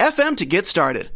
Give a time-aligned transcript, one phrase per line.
[0.00, 1.10] anchor.fm to get started.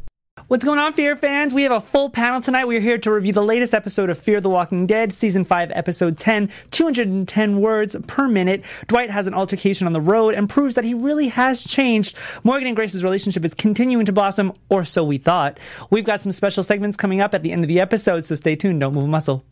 [0.48, 1.54] What's going on, Fear fans?
[1.54, 2.64] We have a full panel tonight.
[2.64, 6.18] We're here to review the latest episode of Fear the Walking Dead, Season 5, Episode
[6.18, 8.64] 10, 210 words per minute.
[8.88, 12.16] Dwight has an altercation on the road and proves that he really has changed.
[12.42, 15.60] Morgan and Grace's relationship is continuing to blossom, or so we thought.
[15.90, 18.56] We've got some special segments coming up at the end of the episode, so stay
[18.56, 18.80] tuned.
[18.80, 19.44] Don't move a muscle.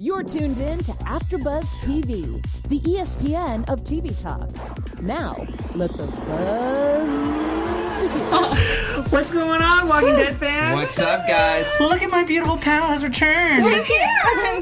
[0.00, 4.48] You're tuned in to AfterBuzz TV, the ESPN of TV talk.
[5.02, 7.08] Now, let the buzz.
[9.10, 10.76] What's going on, Walking Dead fans?
[10.76, 11.68] What's up, guys?
[11.80, 13.64] Look at my beautiful panel has returned.
[13.64, 14.00] Thank you.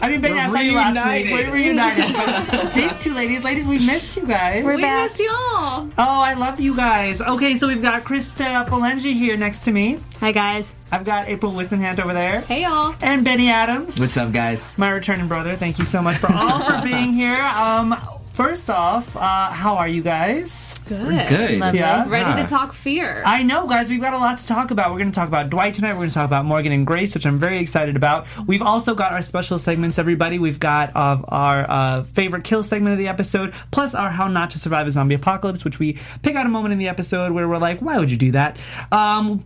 [0.00, 1.30] I mean, Benny, I saw you last week.
[1.30, 2.16] We're reunited.
[2.50, 4.64] But these two ladies, ladies, we missed you guys.
[4.64, 5.86] we missed you all.
[5.98, 7.20] Oh, I love you guys.
[7.20, 9.98] Okay, so we've got Krista Falengi here next to me.
[10.20, 10.72] Hi guys.
[10.92, 12.42] I've got April Wisdenhant over there.
[12.42, 12.94] Hey y'all.
[13.02, 13.98] And Benny Adams.
[13.98, 14.78] What's up, guys?
[14.78, 15.56] My returning brother.
[15.56, 17.40] Thank you so much for all for being here.
[17.42, 17.96] Um,
[18.34, 20.74] first off, uh, how are you guys?
[20.86, 21.28] Good.
[21.28, 21.58] good.
[21.58, 21.80] Lovely.
[21.80, 22.08] Yeah.
[22.08, 22.42] Ready Yeah.
[22.44, 23.20] to talk fear.
[23.26, 24.92] I know, guys, we've got a lot to talk about.
[24.92, 25.94] We're going to talk about Dwight tonight.
[25.94, 28.26] We're going to talk about Morgan and Grace, which I'm very excited about.
[28.46, 30.38] We've also got our special segments, everybody.
[30.38, 34.50] We've got uh, our uh, favorite kill segment of the episode, plus our How Not
[34.52, 37.48] to Survive a Zombie Apocalypse, which we pick out a moment in the episode where
[37.48, 38.56] we're like, why would you do that?
[38.92, 39.42] Um,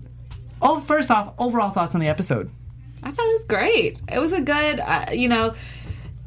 [0.62, 2.50] oh, first off, overall thoughts on the episode.
[3.02, 4.00] I thought it was great.
[4.12, 5.54] It was a good, uh, you know,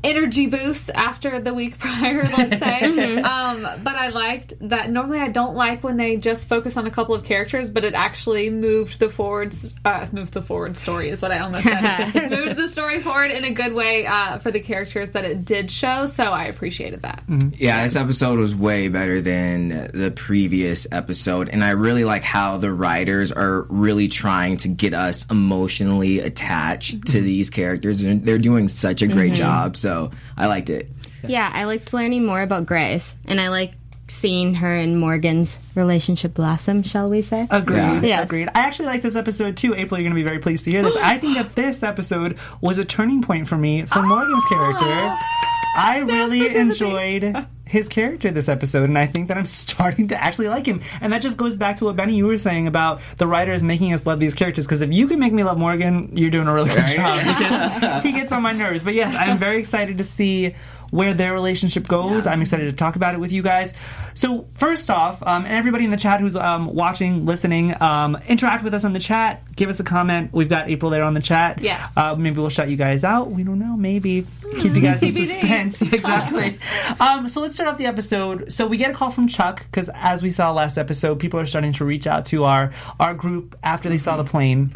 [0.04, 3.18] energy boost after the week prior, let's say.
[3.22, 4.90] um, but I liked that.
[4.90, 7.94] Normally, I don't like when they just focus on a couple of characters, but it
[7.94, 9.56] actually moved the forward,
[9.86, 12.30] uh, moved the forward story is what I almost said.
[12.30, 15.72] moved the story forward in a good way uh, for the characters that it did
[15.72, 16.06] show.
[16.06, 17.24] So I appreciated that.
[17.58, 22.58] Yeah, this episode was way better than the previous episode, and I really like how
[22.58, 28.38] the writers are really trying to get us emotionally attached to these characters, and they're
[28.38, 29.78] doing such a great job.
[29.78, 29.93] So
[30.38, 30.90] I liked it.
[31.26, 33.74] Yeah, I liked learning more about Grace, and I like
[34.08, 37.48] seeing her and Morgan's relationship blossom, shall we say?
[37.50, 37.78] Agreed.
[37.78, 38.02] Yeah.
[38.02, 38.26] Yes.
[38.26, 38.50] Agreed.
[38.54, 39.74] I actually like this episode too.
[39.74, 40.96] April, you're going to be very pleased to hear this.
[41.02, 44.86] I think that this episode was a turning point for me for oh, Morgan's character.
[44.86, 50.24] Oh, I really enjoyed his character this episode, and I think that I'm starting to
[50.24, 50.82] actually like him.
[51.02, 53.94] And that just goes back to what Benny you were saying about the writers making
[53.94, 54.66] us love these characters.
[54.68, 57.82] Because if you can make me love Morgan, you're doing a really good Right?
[57.82, 58.04] job.
[58.04, 58.84] He gets on my nerves.
[58.84, 60.56] But yes, I'm very excited to see
[60.94, 62.28] where their relationship goes.
[62.28, 63.74] I'm excited to talk about it with you guys.
[64.14, 68.64] So first off, um, and everybody in the chat who's um, watching, listening, um, interact
[68.64, 69.56] with us on the chat.
[69.56, 70.32] Give us a comment.
[70.34, 71.60] We've got April there on the chat.
[71.60, 71.90] Yeah.
[71.98, 73.32] Uh, maybe we'll shut you guys out.
[73.32, 73.76] We don't know.
[73.76, 74.28] Maybe
[74.60, 75.82] keep you guys in suspense.
[75.82, 76.60] exactly.
[77.00, 78.52] um, so let's start off the episode.
[78.52, 81.48] So we get a call from Chuck because, as we saw last episode, people are
[81.48, 84.72] starting to reach out to our our group after they saw the plane.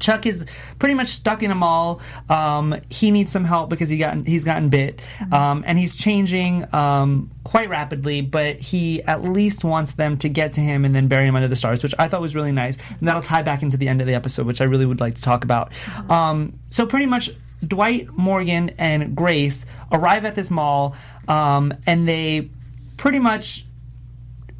[0.00, 0.44] Chuck is
[0.78, 2.00] pretty much stuck in a mall.
[2.28, 5.00] Um, he needs some help because he got he's gotten bit,
[5.32, 8.20] um, and he's changing um, quite rapidly.
[8.20, 11.48] But he at least wants them to get to him and then bury him under
[11.48, 14.00] the stars, which I thought was really nice, and that'll tie back into the end
[14.00, 15.72] of the episode, which I really would like to talk about.
[16.08, 17.30] Um, so pretty much,
[17.66, 20.96] Dwight, Morgan, and Grace arrive at this mall,
[21.28, 22.50] um, and they
[22.96, 23.64] pretty much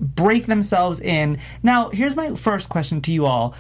[0.01, 1.39] break themselves in.
[1.63, 3.55] Now, here's my first question to you all.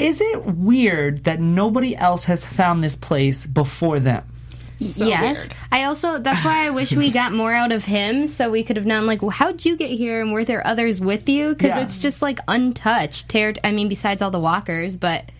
[0.00, 4.24] Is it weird that nobody else has found this place before them?
[4.80, 5.38] So yes.
[5.40, 5.54] weird.
[5.70, 8.76] I also that's why I wish we got more out of him so we could
[8.78, 11.68] have known like well, how'd you get here and were there others with you because
[11.68, 11.80] Yeah.
[11.80, 13.28] it's just like untouched.
[13.28, 15.30] Ter- I mean besides all the walkers, but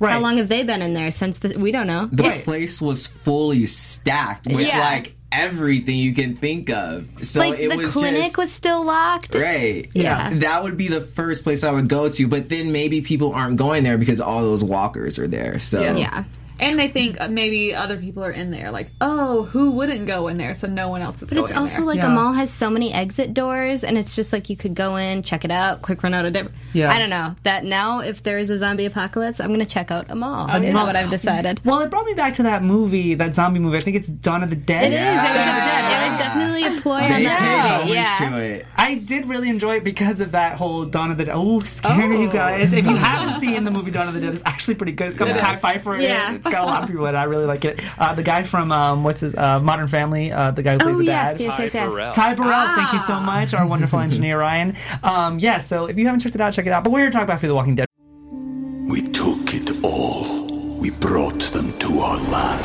[0.00, 0.12] Right.
[0.12, 2.08] how long have they been in there since the, we don't know.
[2.10, 4.78] The place was fully stacked with Yeah.
[4.78, 7.06] like everything you can think of.
[7.22, 9.34] So like it the was clinic just, was still locked.
[9.34, 9.90] Right.
[9.94, 10.30] Yeah.
[10.34, 13.56] That would be the first place I would go to, but then maybe people aren't
[13.56, 15.58] going there because all those walkers are there.
[15.58, 15.96] So Yeah.
[15.96, 16.24] Yeah.
[16.60, 18.70] And they think uh, maybe other people are in there.
[18.70, 20.54] Like, oh, who wouldn't go in there?
[20.54, 21.84] So no one else is But going it's also there.
[21.86, 22.06] like Yeah.
[22.06, 25.22] a mall has so many exit doors, and it's just like you could go in,
[25.22, 26.56] check it out, quick run out of different.
[26.72, 26.90] Yeah.
[26.92, 28.00] I don't know that now.
[28.00, 30.48] If there is a zombie apocalypse, I'm gonna check out a mall.
[30.50, 30.86] A is mall.
[30.86, 31.60] what I've decided.
[31.64, 33.76] Well, it brought me back to that movie, that zombie movie.
[33.76, 34.92] I think it's Dawn of the Dead.
[34.92, 35.00] It is.
[35.00, 37.92] It was, a, it was definitely a ploy on that movie.
[37.94, 38.62] Yeah.
[38.76, 41.34] I did really enjoy it because of that whole Dawn of the Dead.
[41.36, 42.72] Oh, scary, you guys.
[42.72, 45.08] If you haven't seen the movie Dawn of the Dead, it's actually pretty good.
[45.08, 45.60] It's got It Kai is.
[45.60, 46.38] Phifer in Yeah.
[46.48, 46.50] It.
[46.50, 47.18] It's got a lot of people in it.
[47.18, 47.80] I really like it.
[47.98, 50.94] Uh, the guy from, um, what's his, uh, Modern Family, uh, the guy who plays
[50.96, 51.44] Oh the yes, dad.
[51.44, 52.14] yes, yes, yes.
[52.14, 54.74] Ty Burrell, thank you so much, our wonderful engineer Ryan.
[55.02, 56.84] Um, yeah, so if you haven't checked it out, check it out.
[56.84, 57.86] But we're here to talk about Fear the Walking Dead.
[58.88, 60.46] We took it all.
[60.78, 62.64] We brought them to our land.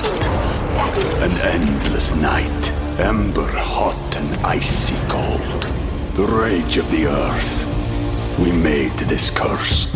[1.24, 5.64] An endless night, ember hot and icy cold.
[6.16, 7.66] The rage of the earth.
[8.40, 9.88] We made this curse.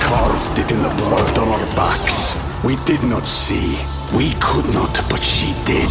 [0.00, 2.36] Carved it in the blood on our backs.
[2.64, 3.78] We did not see.
[4.16, 5.90] We could not, but she did.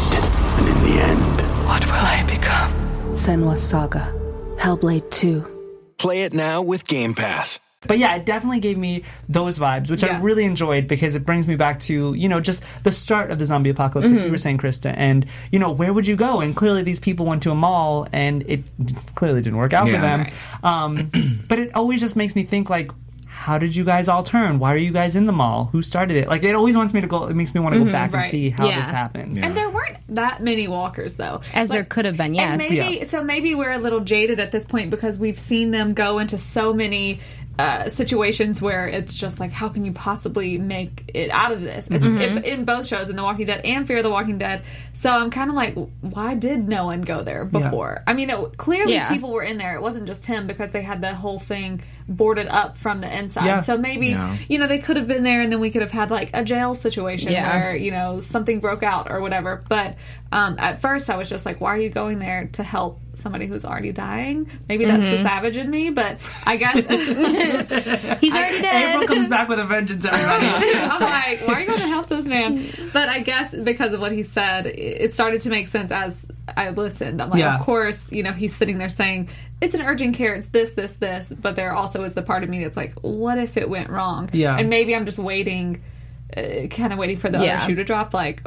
[0.57, 2.71] And in the end, What will I become?
[3.11, 4.13] Senua's Saga.
[4.57, 5.45] Hellblade 2.
[5.97, 7.59] Play it now with Game Pass.
[7.87, 11.47] But yeah, it definitely gave me those vibes, which I really enjoyed because it brings
[11.47, 14.37] me back to, you know, just the start of the zombie apocalypse, like you were
[14.37, 14.93] saying, Krista.
[14.97, 16.41] And, you know, where would you go?
[16.41, 18.63] And clearly these people went to a mall and it
[19.15, 20.23] clearly didn't work out for them.
[20.23, 20.33] Right.
[20.61, 22.91] Um, but it always just makes me think, like,
[23.39, 24.59] how did you guys all turn?
[24.59, 25.69] Why are you guys in the mall?
[25.71, 26.27] Who started it?
[26.27, 28.29] Like, it always wants me to go, it makes me want to go back and
[28.29, 28.79] see how Yeah.
[28.81, 29.37] this happened.
[29.41, 31.39] And there weren't that many walkers, though.
[31.53, 32.59] As there could have been, yes.
[32.59, 33.03] And maybe Yeah.
[33.05, 33.23] so.
[33.23, 36.73] Maybe we're a little jaded at this point because we've seen them go into so
[36.73, 37.21] many
[37.57, 41.89] uh, situations where it's just like, how can you possibly make it out of this?
[41.89, 42.17] Mm-hmm.
[42.21, 44.61] in, in both shows, in The Walking Dead and Fear the Walking Dead.
[44.93, 48.01] So I'm kind of like, why did no one go there before?
[48.07, 49.09] I mean, it, clearly Yeah.
[49.09, 49.75] people were in there.
[49.75, 53.45] It wasn't just him because they had the whole thing boarded up from the inside.
[53.45, 53.59] Yeah.
[53.61, 54.35] So maybe Yeah.
[54.49, 56.43] you know they could have been there, and then we could have had like a
[56.43, 57.55] jail situation Yeah.
[57.55, 59.63] where you know something broke out or whatever.
[59.69, 59.95] But
[60.31, 63.45] um, at first, I was just like, why are you going there to help somebody
[63.47, 64.49] who's already dying?
[64.67, 65.23] Maybe that's Mm-hmm.
[65.23, 66.75] the savage in me, but I guess
[68.21, 68.91] He's already dead.
[68.95, 70.45] April comes back with a vengeance, everybody.
[70.75, 72.65] I'm like, why are you going to help this man?
[72.93, 76.25] But I guess because of what he said, it started to make sense as
[76.57, 77.21] I listened.
[77.21, 77.55] I'm like, Yeah.
[77.55, 79.29] of course, you know, he's sitting there saying,
[79.61, 81.31] it's an urgent care, it's this, this, this.
[81.37, 84.29] But there also is the part of me that's like, what if it went wrong?
[84.33, 84.57] Yeah.
[84.57, 85.81] And maybe I'm just waiting.
[86.35, 87.57] Uh, kind of waiting for the Yeah.
[87.57, 88.43] other shoe to drop, like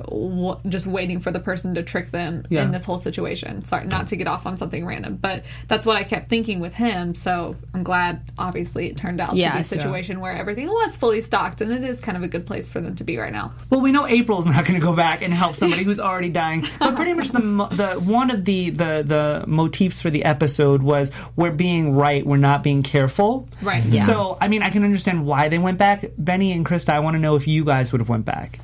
[0.68, 2.62] just waiting for the person to trick them Yeah.
[2.62, 3.64] in this whole situation.
[3.64, 6.74] Sorry, not to get off on something random, but that's what I kept thinking with
[6.74, 7.14] him.
[7.16, 9.54] So I'm glad, obviously, it turned out to be a Yes.
[9.56, 9.62] Yeah.
[9.78, 12.80] situation where everything was fully stocked, and it is kind of a good place for
[12.80, 13.52] them to be right now.
[13.68, 16.64] Well, we know April's not going to go back and help somebody who's already dying.
[16.78, 17.40] But pretty much the
[17.72, 22.36] the one of the the the motifs for the episode was we're being right, we're
[22.36, 23.48] not being careful.
[23.60, 23.84] Right.
[23.84, 24.04] Yeah.
[24.06, 26.04] So I mean, I can understand why they went back.
[26.16, 28.58] Benny and Krista, I want to know if you guys would have went back.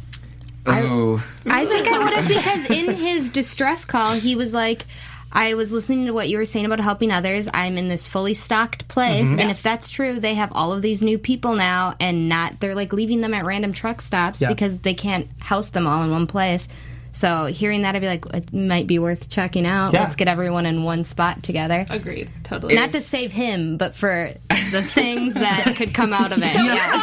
[0.67, 4.85] Oh, I think I would have because in his distress call, he was like,
[5.33, 7.49] I was listening to what you were saying about helping others.
[7.53, 9.29] I'm in this fully stocked place.
[9.29, 9.41] Mm-hmm.
[9.41, 12.75] And if that's true, they have all of these new people now and not, they're
[12.75, 14.49] like leaving them at random truck stops Yeah.
[14.49, 16.69] because they can't house them all in one place.
[17.13, 19.93] So hearing that, I'd be like, it might be worth checking out.
[19.93, 20.03] Yeah.
[20.03, 21.85] Let's get everyone in one spot together.
[21.91, 22.31] Agreed.
[22.45, 22.75] Totally.
[22.75, 24.33] Not to save him, but for
[24.71, 26.55] the things that could come out of it.
[26.55, 26.99] Yeah.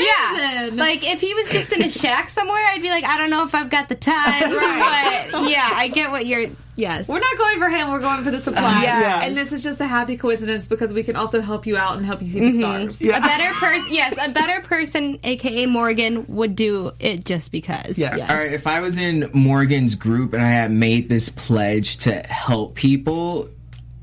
[0.00, 0.70] Yeah.
[0.72, 3.44] Like if he was just in a shack somewhere, I'd be like, I don't know
[3.44, 4.52] if I've got the time.
[4.52, 5.28] Right.
[5.36, 6.46] But yeah, I get what you're.
[6.76, 7.08] Yes.
[7.08, 7.90] We're not going for him.
[7.90, 8.80] We're going for the supply.
[8.80, 9.22] Uh, yeah.
[9.22, 12.04] And this is just a happy coincidence because we can also help you out and
[12.04, 12.90] help you see the mm-hmm.
[12.90, 13.00] stars.
[13.00, 17.96] A better person, yes, a better person, aka Morgan, would do it just because.
[17.96, 18.28] Yes.
[18.28, 18.52] all right.
[18.52, 23.48] If I was in Morgan's group and I had made this pledge to help people,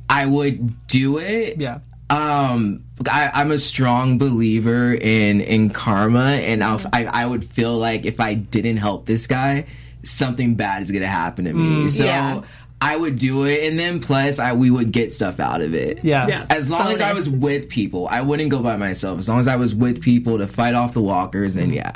[0.09, 1.59] I would do it.
[1.59, 1.79] Yeah.
[2.13, 7.75] Um, I, I'm a strong believer in in karma, and I'll, I I would feel
[7.75, 9.65] like if I didn't help this guy,
[10.03, 11.87] something bad is gonna happen to me.
[11.87, 12.05] so.
[12.05, 12.41] Yeah.
[12.81, 16.03] I would do it, and then plus, I we would get stuff out of it.
[16.03, 16.27] Yeah.
[16.27, 16.45] Yeah.
[16.49, 19.19] As long as I was with people, I wouldn't go by myself.
[19.19, 21.93] As long as I was with people to fight off the walkers, and yeah.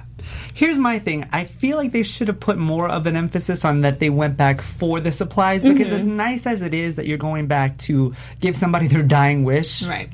[0.57, 1.29] Here's my thing.
[1.31, 4.37] I feel like they should have put more of an emphasis on that they went
[4.37, 6.17] back for the supplies because as mm-hmm.
[6.17, 9.83] nice as it is that you're going back to give somebody their dying wish.
[9.83, 10.09] Right.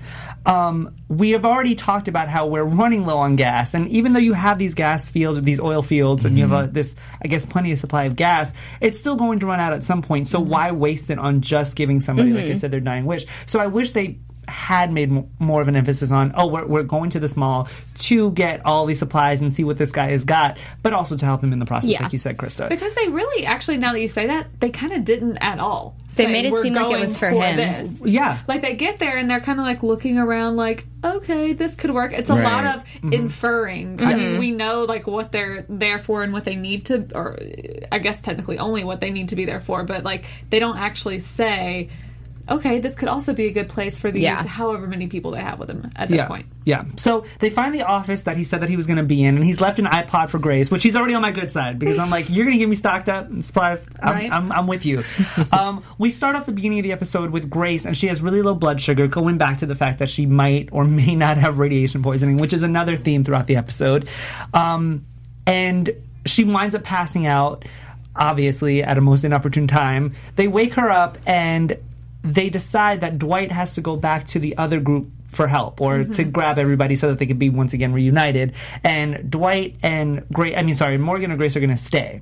[0.45, 4.19] Um, we have already talked about how we're running low on gas, and even though
[4.19, 6.73] you have these gas fields or these oil fields, and you have a, mm-hmm.
[6.73, 9.85] this, I guess, plenty of supply of gas, it's still going to run out at
[9.85, 10.27] some point.
[10.27, 10.49] So mm-hmm.
[10.49, 13.25] why waste it on just giving somebody, like I said, their dying wish?
[13.45, 16.83] So I wish they had made m- more of an emphasis on, oh, we're, we're
[16.83, 17.67] going to this mall
[17.99, 21.25] to get all these supplies and see what this guy has got, but also to
[21.25, 22.03] help him in the process, Yeah.
[22.03, 22.69] like you said, Krista.
[22.69, 25.95] Because they really, actually, now that you say that, they kind of didn't at all.
[26.15, 28.01] They say, made it seem like it was for him." This.
[28.05, 28.37] yeah.
[28.47, 31.89] Like they get there and they're kind of like looking around, like, okay, this could
[31.91, 32.13] work.
[32.13, 32.43] It's a Right.
[32.43, 33.13] lot of Mm-hmm.
[33.13, 34.01] inferring.
[34.03, 37.39] I mean, we know like what they're there for and what they need to, or
[37.91, 40.77] I guess technically only what they need to be there for, but like they don't
[40.77, 41.89] actually say.
[42.49, 44.45] Okay, this could also be a good place for these Yeah.
[44.45, 46.27] however many people they have with them at this yeah.
[46.27, 46.45] point.
[46.65, 46.83] Yeah.
[46.97, 49.35] So they find the office that he said that he was going to be in,
[49.35, 51.99] and he's left an iPod for Grace, which he's already on my good side because
[51.99, 53.83] I'm like, you're going to get me stocked up and supplies.
[54.01, 54.31] I'm, Right.
[54.31, 55.03] I'm, I'm with you.
[55.51, 58.41] um, we start off the beginning of the episode with Grace, and she has really
[58.41, 61.59] low blood sugar, going back to the fact that she might or may not have
[61.59, 64.07] radiation poisoning, which is another theme throughout the episode.
[64.53, 65.05] Um,
[65.45, 65.91] and
[66.25, 67.65] she winds up passing out,
[68.15, 70.13] obviously, at a most inopportune time.
[70.35, 71.77] They wake her up, and
[72.23, 75.99] they decide that Dwight has to go back to the other group for help or
[75.99, 76.31] to mm-hmm.
[76.31, 78.53] grab everybody so that they could be once again reunited.
[78.83, 82.21] And Dwight and Grace, I mean, sorry, Morgan and Grace are going to stay.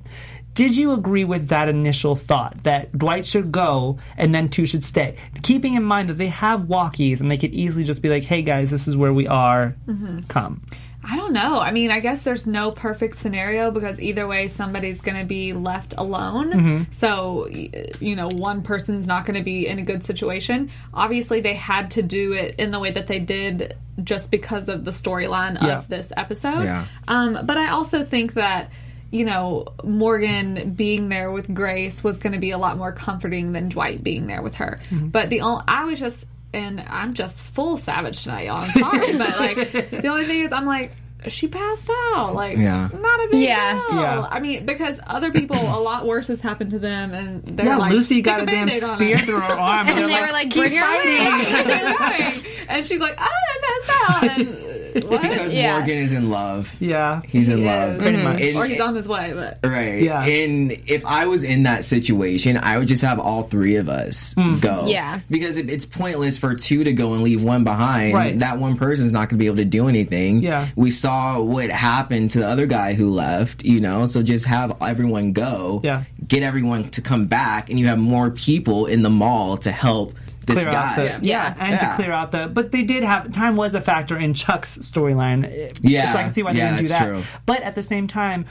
[0.54, 4.84] Did you agree with that initial thought that Dwight should go and then two should
[4.84, 5.16] stay?
[5.42, 8.42] Keeping in mind that they have walkies and they could easily just be like, hey
[8.42, 9.74] guys, this is where we are.
[9.86, 10.20] Mm-hmm.
[10.22, 10.62] Come.
[11.04, 11.58] I don't know.
[11.58, 15.52] I mean, I guess there's no perfect scenario because either way, somebody's going to be
[15.52, 16.52] left alone.
[16.52, 16.92] Mm-hmm.
[16.92, 20.70] So, you know, one person's not going to be in a good situation.
[20.94, 24.84] Obviously, they had to do it in the way that they did just because of
[24.84, 25.78] the storyline Yeah.
[25.78, 26.62] of this episode.
[26.62, 26.86] Yeah.
[27.08, 28.70] Um, but I also think that.
[29.14, 33.52] You know, Morgan being there with Grace was going to be a lot more comforting
[33.52, 34.78] than Dwight being there with her.
[34.88, 35.08] Mm-hmm.
[35.08, 38.58] But the only I was just, and I'm just full savage tonight, y'all.
[38.58, 40.92] I'm sorry, but like the only thing is, I'm like,
[41.28, 42.34] she passed out.
[42.34, 42.88] Like, Yeah.
[42.92, 43.74] not a big Yeah.
[43.90, 44.00] deal.
[44.00, 44.26] Yeah.
[44.28, 47.76] I mean, because other people, a lot worse has happened to them, and they're Yeah,
[47.76, 49.86] like, Lucy got a damn Band-Aid on spear through her arm.
[49.86, 52.32] And they're they were like, "Keep bring her fighting." They're going.
[52.68, 53.90] and she's like, ah, I passed
[54.24, 54.38] out.
[54.40, 54.48] And
[55.06, 55.22] what?
[55.22, 55.76] Because Yeah.
[55.78, 56.74] Morgan is in love.
[56.80, 57.22] Yeah.
[57.26, 57.92] He's in He love.
[57.92, 57.98] is.
[57.98, 58.40] Pretty much.
[58.40, 60.02] And- or he's on his way, but Right.
[60.02, 60.22] Yeah.
[60.24, 64.34] And if I was in that situation, I would just have all three of us
[64.36, 64.58] Hmm.
[64.60, 64.86] go.
[64.86, 65.20] Yeah.
[65.30, 68.14] Because it, it's pointless for two to go and leave one behind.
[68.14, 68.38] Right.
[68.38, 70.42] That one person's not going to be able to do anything.
[70.42, 70.68] Yeah.
[70.76, 74.76] We saw what happened to the other guy who left, you know, so just have
[74.82, 75.80] everyone go.
[75.84, 76.04] Yeah.
[76.26, 80.14] Get everyone to come back, and you have more people in the mall to help
[80.46, 80.96] this clear out guy.
[80.96, 81.18] the Yeah.
[81.22, 81.54] yeah.
[81.58, 84.78] and to clear out the but they did have time was a factor in Chuck's
[84.78, 86.12] storyline Yeah.
[86.12, 87.22] so I can see why they didn't do that true.
[87.46, 88.46] but at the same time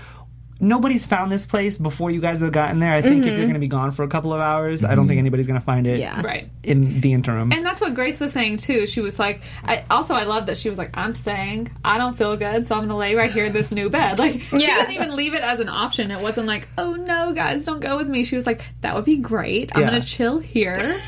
[0.64, 3.42] nobody's found this place before you guys have gotten there I think if you're mm-hmm.
[3.46, 5.20] going to be gone for a couple of hours I don't think mm-hmm.
[5.20, 6.22] anybody's going to find it Yeah.
[6.22, 6.50] right.
[6.62, 8.86] in the interim And that's what Grace was saying too.
[8.86, 11.72] She was like, I, also I love that she was like, I'm staying.
[11.84, 14.20] I don't feel good, so I'm gonna lay right here in this new bed.
[14.20, 16.12] Like she didn't even leave it as an option.
[16.12, 18.24] It wasn't like, oh no, guys, don't go with me.
[18.24, 19.72] She was like, that would be great.
[19.74, 19.88] I'm Yeah.
[19.90, 21.02] gonna chill here.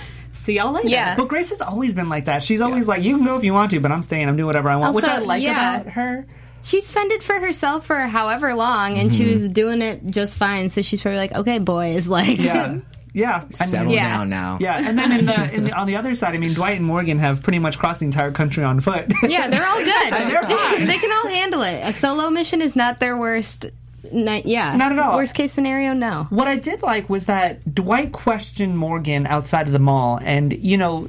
[0.43, 0.89] See y'all later.
[0.89, 1.15] Yeah.
[1.15, 3.53] but Grace has always been like that she's always like you can go if you
[3.53, 5.81] want to but I'm staying I'm doing whatever I want which I like yeah.
[5.81, 6.27] about her
[6.65, 9.31] She's fended for herself for however long, and she mm-hmm.
[9.33, 10.69] was doing it just fine.
[10.69, 12.77] So she's probably like, "Okay, boys, like, yeah
[13.13, 14.17] yeah I mean, Settle Yeah.
[14.17, 14.57] down now.
[14.59, 16.85] yeah and then in the, in the on the other side I mean Dwight and
[16.85, 20.13] Morgan have pretty much crossed the entire country on foot yeah, they're all good.
[20.13, 20.85] And they're fine.
[20.85, 21.81] they can all handle it.
[21.88, 23.67] A solo mission is not their worst.
[24.12, 25.15] Ni- yeah, Not at all.
[25.15, 26.27] Worst case scenario, no.
[26.29, 30.77] What I did like was that Dwight questioned Morgan outside of the mall, and you
[30.77, 31.07] know.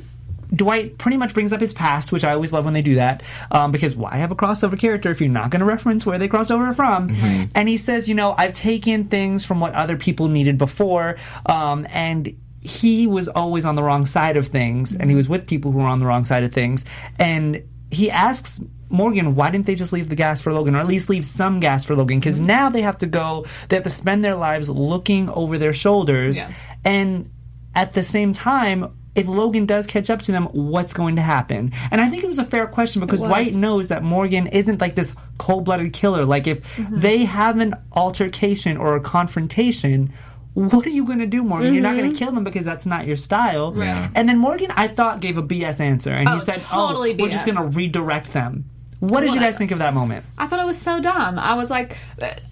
[0.54, 3.24] Dwight pretty much brings up his past, which I always love when they do that,
[3.50, 6.28] um, because why have a crossover character if you're not going to reference where they
[6.28, 7.08] cross over from?
[7.56, 11.88] And he says, you know, I've taken things from what other people needed before, um,
[11.90, 15.72] and he was always on the wrong side of things, and he was with people
[15.72, 16.84] who were on the wrong side of things,
[17.18, 17.60] and
[17.90, 18.60] he asks
[18.94, 21.60] Morgan, why didn't they just leave the gas for Logan, or at least leave some
[21.60, 22.20] gas for Logan?
[22.20, 25.72] Because now they have to go, they have to spend their lives looking over their
[25.72, 26.50] shoulders, Yeah.
[26.84, 27.30] and
[27.74, 31.72] at the same time, if Logan does catch up to them, what's going to happen?
[31.92, 33.20] And I think it was a fair question because.
[33.20, 36.24] Dwight knows that Morgan isn't like this cold blooded killer.
[36.24, 36.60] Like, if
[36.90, 40.12] they have an altercation or a confrontation,
[40.54, 41.74] what are you going to do, Morgan?
[41.74, 43.72] You're not going to kill them because that's not your style.
[44.14, 46.12] And then Morgan, I thought, gave a BS answer.
[46.12, 48.64] And Oh, he said, oh, totally Oh, we're just going to redirect them.
[49.08, 50.24] What did you guys think of that moment?
[50.38, 51.38] I thought it was so dumb.
[51.38, 51.96] I was like,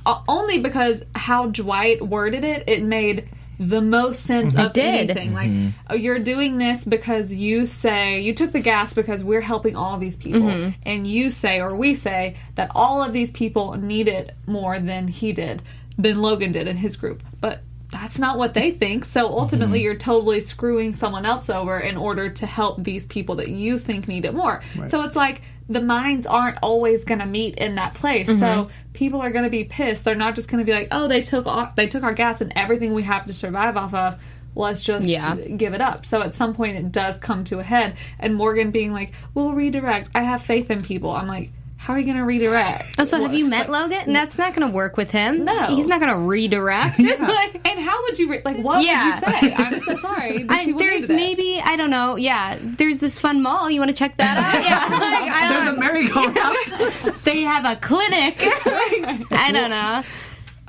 [0.07, 3.29] uh, only because how Dwight worded it, it made
[3.59, 5.11] the most sense It of did.
[5.11, 5.35] anything.
[5.35, 9.77] Like, oh, you're doing this because you say you took the gas because we're helping
[9.77, 10.75] all these people, Mhm.
[10.85, 15.07] and you say or we say that all of these people need it more than
[15.09, 15.63] he did,
[15.97, 17.63] than Logan did in his group, but.
[17.93, 19.05] That's not what they think.
[19.05, 19.85] So ultimately, Mm-hmm.
[19.85, 24.09] you're totally screwing someone else over in order to help these people that you think
[24.09, 24.63] need it more.
[24.79, 24.91] Right.
[24.91, 28.29] So it's like the minds aren't always going to meet in that place.
[28.29, 28.39] Mhm.
[28.41, 30.05] So people are going to be pissed.
[30.05, 32.41] They're not just going to be like, "Oh, they took our, they took our gas
[32.41, 34.17] and everything we have to survive off of.
[34.55, 35.35] Let's just Yeah.
[35.37, 37.95] give it up." So at some point, it does come to a head.
[38.19, 40.11] And Morgan being like, "We'll redirect.
[40.15, 41.51] I have faith in people." I'm like,
[41.83, 44.13] "How are you going to redirect?" Oh, Also, have you met Logan?
[44.13, 45.45] That's not going to work with him.
[45.45, 45.67] No.
[45.75, 46.99] he's not going to redirect.
[47.01, 48.59] and how would you re- like?
[48.59, 49.21] What Yeah.
[49.21, 49.55] would you say?
[49.55, 50.47] I'm so sorry.
[50.49, 51.17] I, there's needed it.
[51.17, 52.17] maybe I don't know.
[52.17, 53.71] Yeah, there's this fun mall.
[53.71, 54.65] You want to check that out?
[54.65, 57.17] Yeah, like, I There's don't a merry-go-round.
[57.25, 58.37] They have a clinic.
[58.41, 60.03] I don't know.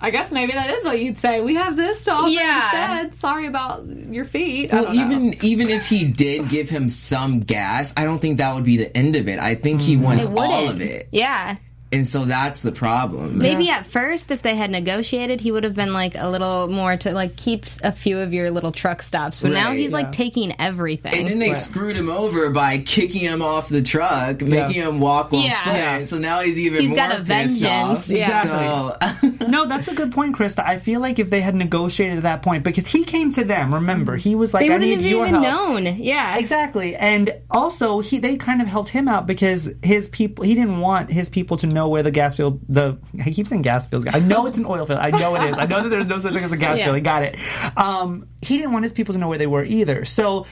[0.03, 1.39] I guess maybe that is what you'd say.
[1.39, 3.01] We have this to offer Yeah.
[3.05, 3.19] instead.
[3.21, 4.71] Sorry about your feet.
[4.73, 5.05] I Well, don't know.
[5.05, 8.75] even even if he did give him some gas, I don't think that would be
[8.75, 9.39] the end of it.
[9.39, 10.01] I think he mm.
[10.01, 11.55] wants all of it, Yeah.
[11.93, 13.37] And so that's the problem.
[13.37, 16.97] Maybe at first, if they had negotiated, he would have been like a little more
[16.97, 19.39] to like keep a few of your little truck stops.
[19.41, 19.77] But now Right.
[19.77, 21.13] he's like taking everything.
[21.13, 25.31] And then they screwed him over by kicking him off the truck, making him walk
[25.33, 25.97] on Yeah.
[25.99, 26.07] foot.
[26.07, 27.27] So now he's even He's more got a pissed
[27.61, 27.63] vengeance.
[27.63, 28.09] off.
[28.09, 28.43] Yeah.
[28.43, 30.65] So no, that's a good point, Krista.
[30.65, 33.73] I feel like if they had negotiated at that point, because he came to them,
[33.73, 35.95] remember, he was like, they "I wouldn't need have your even help." known.
[35.97, 36.37] Yeah.
[36.37, 40.79] Exactly, and also he they kind of helped him out because his people he didn't
[40.79, 44.05] want his people to know where the gas field the I keep saying gas fields.
[44.11, 44.99] I know it's an oil field.
[44.99, 45.57] I know it is.
[45.57, 46.85] I know that there's no such thing as a gas Yeah.
[46.85, 46.95] field.
[46.97, 47.37] I got it.
[47.77, 50.05] Um, he didn't want his people to know where they were either.
[50.05, 50.45] So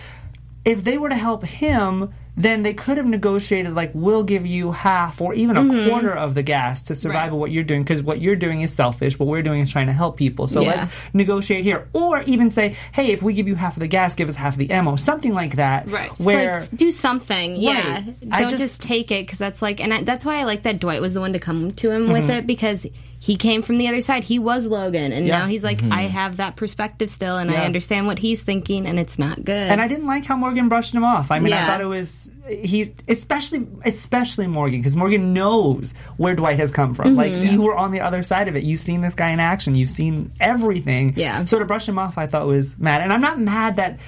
[0.65, 4.71] if they were to help him, then they could have negotiated like we'll give you
[4.71, 5.89] half or even a Mhm.
[5.89, 7.37] quarter of the gas to survive Right.
[7.37, 9.19] what you're doing because what you're doing is selfish.
[9.19, 10.47] What we're doing is trying to help people.
[10.47, 10.69] So Yeah.
[10.69, 14.15] let's negotiate here, or even say, hey, if we give you half of the gas,
[14.15, 15.89] give us half of the ammo, something like that.
[15.91, 16.09] Right.
[16.17, 17.55] It's Where like, do something.
[17.57, 17.95] Yeah.
[17.95, 18.19] Right.
[18.21, 20.63] Don't I just, just- take it because that's like, and I, that's why I like
[20.63, 22.39] that Dwight was the one to come to him with Mhm.
[22.39, 22.87] it because
[23.19, 24.23] he came from the other side.
[24.23, 25.39] He was Logan, and Yeah.
[25.39, 25.91] now he's like, Mhm.
[25.91, 29.69] I have that perspective still, and I understand what he's thinking, and it's not good.
[29.69, 31.29] And I didn't like how Morgan brushed him off.
[31.29, 36.57] I mean, I thought it was he, especially especially Morgan, because Morgan knows where Dwight
[36.59, 37.13] has come from.
[37.13, 37.17] Mhm.
[37.17, 38.63] Like you were on the other side of it.
[38.63, 39.75] You've seen this guy in action.
[39.75, 41.13] You've seen everything.
[41.15, 41.45] Yeah.
[41.45, 43.01] So to brush him off, I thought was mad.
[43.01, 43.99] And I'm not mad that.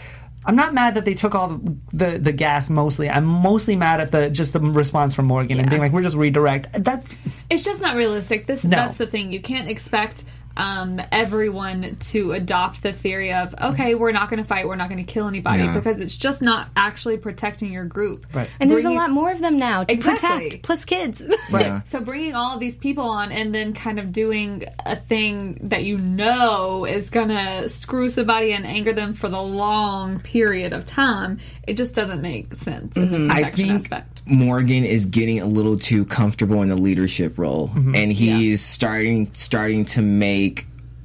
[0.45, 3.09] I'm not mad that they took all the, the, the gas mostly.
[3.09, 6.17] I'm mostly mad at the just the response from Morgan and being like, "We're just
[6.17, 7.15] redirect." That's
[7.49, 8.45] it's just not realistic.
[8.45, 8.75] This No.
[8.75, 9.31] that's the thing.
[9.31, 14.47] You can't expect um, everyone to adopt the theory of okay, we're not going to
[14.47, 15.73] fight, we're not going to kill anybody Yeah.
[15.73, 18.25] because it's just not actually protecting your group.
[18.33, 18.49] Right.
[18.59, 20.29] and there's a lot more of them now to Exactly.
[20.49, 21.21] protect, plus kids.
[21.51, 21.81] Yeah.
[21.89, 25.83] So bringing all of these people on and then kind of doing a thing that
[25.83, 31.39] you know is gonna screw somebody and anger them for the long period of time,
[31.67, 34.21] it just doesn't make sense in the I think aspect.
[34.25, 39.85] Morgan is getting a little too comfortable in the leadership role, and he's starting starting
[39.85, 40.42] to make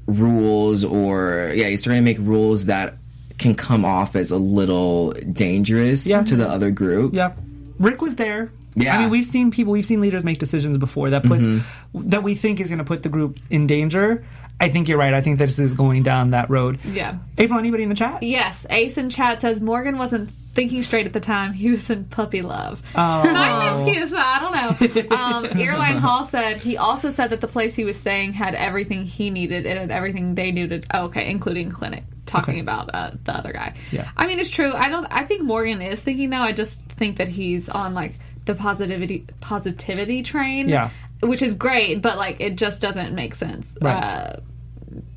[0.09, 2.94] rules, or yeah, he's starting to make rules that
[3.38, 6.25] can come off as a little dangerous Yeah.
[6.25, 7.14] to the other group.
[7.14, 7.33] Yeah.
[7.79, 8.51] Rick was there.
[8.75, 8.97] Yeah.
[8.97, 11.62] I mean, we've seen people, we've seen leaders make decisions before that puts Mhm.
[11.94, 14.25] that we think is going to put the group in danger.
[14.61, 15.14] I think you're right.
[15.14, 16.79] I think this is going down that road.
[16.92, 17.14] Yeah.
[17.38, 18.23] April, anybody in the chat?
[18.25, 21.53] Yes, Ace in chat says Morgan wasn't thinking straight at the time.
[21.53, 22.83] He was in puppy love.
[22.97, 23.23] Oh.
[23.25, 25.16] nice excuse, but I don't know.
[25.16, 29.05] Um, Earline Hall said he also said that the place he was staying had everything
[29.05, 29.66] he needed.
[29.66, 30.85] and had everything they needed.
[30.92, 32.03] Oh, okay, including clinic.
[32.27, 32.61] Talking Okay.
[32.61, 33.75] about uh, the other guy.
[33.92, 34.11] Yeah.
[34.16, 34.75] I mean, it's true.
[34.75, 35.07] I don't.
[35.07, 36.38] I think Morgan is thinking though.
[36.38, 40.68] I just think that he's on like the positivity positivity train.
[40.68, 40.90] Yeah.
[41.23, 43.77] Which is great, but like it just doesn't make sense.
[43.81, 43.94] Right.
[43.94, 44.40] Uh,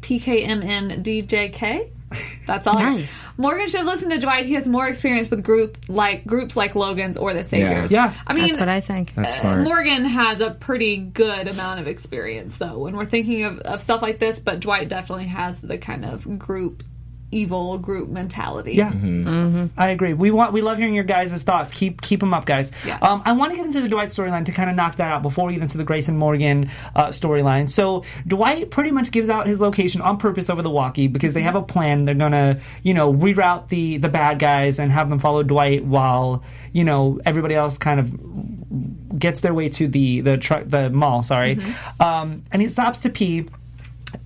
[0.02, 1.90] PKMNDJK.
[2.48, 2.74] That's all.
[2.74, 3.28] Nice.
[3.38, 4.46] Morgan should listen to Dwight.
[4.46, 7.92] He has more experience with group like groups like Logan's or the Saviors.
[7.92, 8.14] Yeah.
[8.28, 9.14] I mean, That's what I think.
[9.16, 9.62] That's uh, smart.
[9.64, 14.02] Morgan has a pretty good amount of experience though when we're thinking of, of stuff
[14.02, 16.84] like this, but Dwight definitely has the kind of group
[17.32, 18.74] evil group mentality.
[18.74, 19.68] Yeah, Mm-hmm.
[19.78, 20.14] I agree.
[20.14, 21.74] We want we love hearing your guys' thoughts.
[21.74, 22.72] Keep keep them up, guys.
[22.86, 23.02] Yes.
[23.02, 25.22] Um, I want to get into the Dwight storyline to kind of knock that out
[25.22, 27.70] before we get into the Grace and Morgan uh, storyline.
[27.70, 31.42] So Dwight pretty much gives out his location on purpose over the walkie because they
[31.42, 32.06] have a plan.
[32.06, 36.44] They're gonna you know reroute the the bad guys and have them follow Dwight while
[36.74, 41.24] you know everybody else kind of gets their way to the the truck the mall.
[41.24, 41.60] Sorry,
[42.00, 43.48] um, and he stops to pee.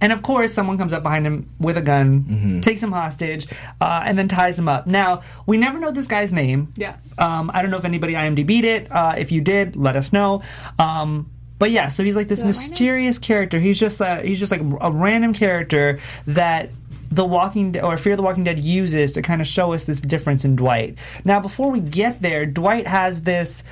[0.02, 3.48] And of course, someone comes up behind him with a gun, takes him hostage,
[3.80, 4.88] uh, and then ties him up.
[4.88, 6.74] Now, we never know this guy's name.
[6.76, 6.98] Yeah.
[7.18, 8.92] Um, I don't know if anybody IMDb'd it.
[8.92, 10.42] Uh, if you did, let us know.
[10.80, 12.70] Um, but yeah, so he's like this Do I write it?
[12.70, 13.60] mysterious character.
[13.60, 16.70] He's just a, he's just like a random character that
[17.12, 20.02] the Walking Dead or Fear the Walking Dead uses to kind of show us this
[20.02, 20.98] difference in Dwight.
[21.24, 23.64] Now, before we get there, Dwight has this,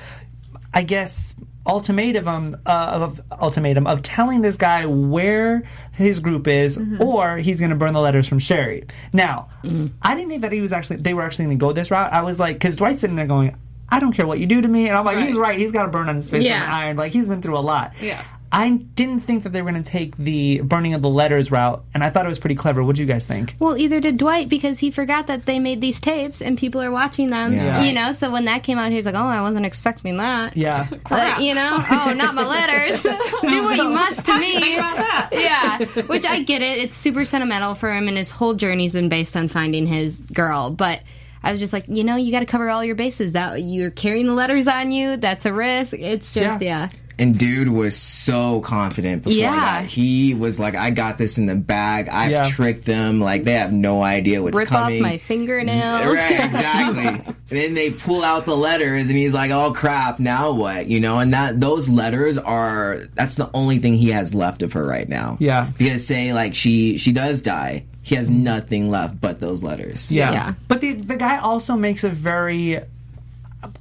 [0.72, 1.34] I guess,
[1.66, 7.02] ultimatum um, uh, of ultimatum of telling this guy where his group is, mm-hmm.
[7.02, 8.84] or he's going to burn the letters from Sherry.
[9.12, 9.90] Now, mm.
[10.02, 12.12] I didn't think that he was actually they were actually going to go this route.
[12.12, 13.56] I was like, because Dwight's sitting there going.
[13.86, 15.58] I don't care what you do to me, and I'm like, he's right.
[15.58, 16.64] He's got a burn on his face Yeah.
[16.64, 16.96] from iron.
[16.96, 17.92] Like he's been through a lot.
[18.00, 18.24] Yeah.
[18.54, 21.84] I didn't think that they were going to take the burning of the letters route,
[21.92, 22.84] and I thought it was pretty clever.
[22.84, 23.56] What do you guys think?
[23.58, 26.92] Well, either did Dwight because he forgot that they made these tapes and people are
[26.92, 27.52] watching them.
[27.52, 27.82] Yeah.
[27.82, 30.56] You know, so when that came out, he was like, "Oh, I wasn't expecting that."
[30.56, 30.86] Yeah.
[31.10, 33.02] Uh, you know, oh, not my letters.
[33.02, 34.76] Do what you must to me.
[34.76, 36.78] yeah, which I get it.
[36.78, 40.70] It's super sentimental for him, and his whole journey's been based on finding his girl.
[40.70, 41.02] But
[41.42, 43.32] I was just like, you know, you got to cover all your bases.
[43.32, 45.16] That you're carrying the letters on you.
[45.16, 45.92] That's a risk.
[45.94, 46.90] It's just yeah.
[47.18, 49.54] And dude was so confident before Yeah.
[49.54, 49.86] that.
[49.86, 52.08] He was like, I got this in the bag.
[52.08, 52.44] I've Yeah.
[52.44, 53.20] tricked them.
[53.20, 55.00] Like, they have no idea what's Rip coming.
[55.04, 56.06] off my fingernails.
[56.14, 57.06] Right, exactly.
[57.26, 60.18] and then they pull out the letters, and he's like, "Oh crap!
[60.18, 64.34] Now what?" You know, and that those letters are that's the only thing he has
[64.34, 65.36] left of her right now.
[65.40, 65.68] Yeah.
[65.78, 70.10] because say like she she does die, he has nothing left but those letters.
[70.10, 70.32] Yeah.
[70.32, 70.54] Yeah.
[70.68, 72.80] But the the guy also makes a very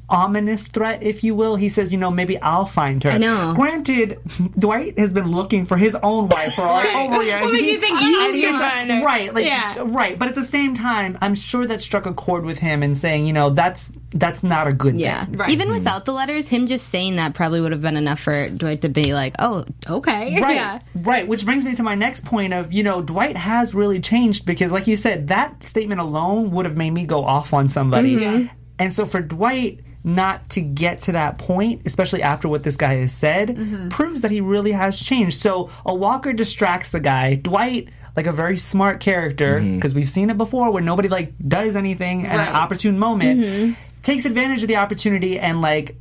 [0.09, 1.55] ominous threat, if you will.
[1.55, 3.11] He says, you know, maybe I'll find her.
[3.11, 3.53] I know.
[3.55, 4.19] Granted,
[4.59, 7.41] Dwight has been looking for his own wife for like over a year.
[7.41, 9.01] What makes you think you and can he's- find her?
[9.03, 9.83] Right, like Yeah.
[9.85, 10.17] right.
[10.17, 13.25] But at the same time, I'm sure that struck a chord with him and saying,
[13.27, 15.25] you know, that's that's not a good Yeah.
[15.25, 15.37] thing.
[15.37, 15.49] Right.
[15.49, 18.83] Even without the letters, him just saying that probably would have been enough for Dwight
[18.83, 20.79] to be like, "Oh, okay." Right, Yeah.
[20.93, 21.27] right.
[21.27, 24.71] Which brings me to my next point of, you know, Dwight has really changed because,
[24.71, 28.15] like you said, that statement alone would have made me go off on somebody.
[28.17, 28.53] Mm-hmm.
[28.83, 32.95] And so for Dwight not to get to that point, especially after what this guy
[32.95, 33.87] has said, Mm-hmm.
[33.89, 35.37] proves that he really has changed.
[35.39, 37.35] So a Walker distracts the guy.
[37.35, 41.75] Dwight, like a very smart character, because we've seen it before where nobody like does
[41.77, 42.49] anything at Right.
[42.49, 43.73] an opportune moment, Mm-hmm.
[44.01, 45.95] takes advantage of the opportunity and like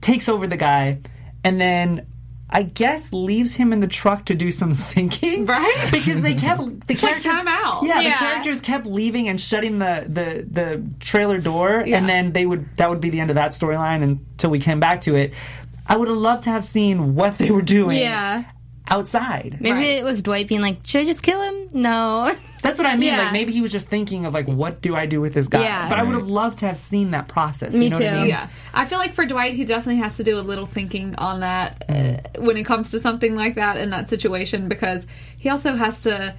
[0.00, 0.98] takes over the guy,
[1.44, 2.06] and then
[2.50, 5.88] I guess leaves him in the truck to do some thinking, Right.
[5.90, 7.82] Because they kept the characters time out.
[7.84, 11.98] Yeah, the characters kept leaving and shutting the the the trailer door, Yeah.
[11.98, 14.78] and then they would that would be the end of that storyline until we came
[14.78, 15.32] back to it.
[15.86, 18.44] I would have loved to have seen what they were doing Yeah.
[18.88, 19.56] Outside.
[19.60, 19.86] Maybe Right.
[19.98, 22.30] it was Dwight being like, "Should I just kill him?" No.
[22.62, 23.08] That's what I mean.
[23.12, 23.24] Yeah.
[23.24, 25.62] Like maybe he was just thinking of like, what do I do with this guy?
[25.62, 25.88] Yeah.
[25.88, 27.74] But I would have loved to have seen that process.
[27.74, 28.16] Me you know What I too.
[28.20, 28.28] mean?
[28.28, 31.40] Yeah, I feel like for Dwight, he definitely has to do a little thinking on
[31.40, 35.06] that uh, when it comes to something like that in that situation because
[35.38, 36.34] he also has to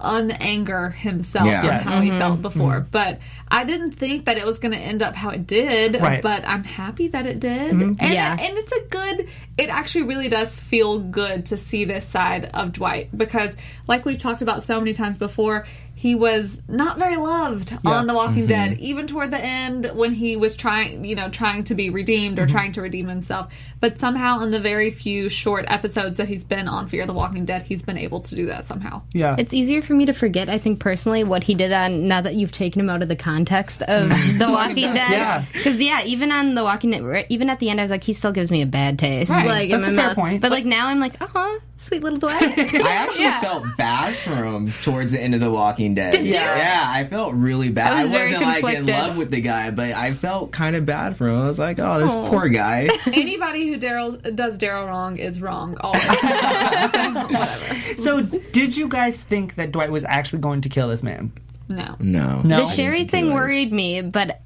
[0.00, 1.64] unanger himself Yeah.
[1.64, 1.86] Yes.
[1.86, 2.18] how he mm-hmm.
[2.18, 2.80] felt before.
[2.80, 2.90] Mm-hmm.
[2.90, 6.00] But I didn't think that it was going to end up how it did.
[6.00, 6.22] Right.
[6.22, 7.72] But I'm happy that it did.
[7.72, 7.94] Mm-hmm.
[7.98, 8.36] And, Yeah.
[8.38, 9.28] and it's a good.
[9.58, 13.54] It actually really does feel good to see this side of Dwight because,
[13.86, 15.66] like we've talked about so many times before.
[15.94, 20.34] He was not very loved on The Walking Dead, even toward the end when he
[20.34, 23.52] was trying, you know, trying to be redeemed or trying to redeem himself.
[23.80, 27.46] But somehow, in the very few short episodes that he's been on Fear the Walking
[27.46, 29.02] Dead, he's been able to do that somehow.
[29.12, 29.36] Yeah.
[29.38, 32.34] It's easier for me to forget, I think, personally, what he did on now that
[32.34, 35.10] you've taken him out of the context of The Walking Dead.
[35.10, 35.44] Yeah.
[35.52, 38.12] Because, yeah, even on The Walking Dead, even at the end, I was like, he
[38.12, 39.30] still gives me a bad taste.
[39.30, 39.46] Right.
[39.46, 40.16] Like, That's in a my fair mouth.
[40.16, 40.42] point.
[40.42, 42.42] But, like, now I'm like, uh-huh, sweet little Dwight.
[42.58, 46.12] I actually felt bad for him towards the end of The Walking Dead.
[46.12, 46.32] Did you?
[46.32, 47.92] Yeah, I felt really bad.
[47.94, 50.76] I I, was very wasn't like in love with the guy, but I felt kind
[50.76, 51.40] of bad for him.
[51.40, 52.88] I was like, oh, this poor guy.
[53.06, 55.76] Anybody who Daryl does Daryl wrong is wrong.
[55.80, 56.02] Always.
[56.20, 57.96] so, whatever.
[57.98, 61.32] So, did you guys think that Dwight was actually going to kill this man?
[61.68, 61.96] No.
[62.00, 62.58] No, No.
[62.58, 63.34] the Sherry thing was.
[63.34, 64.40] worried me, but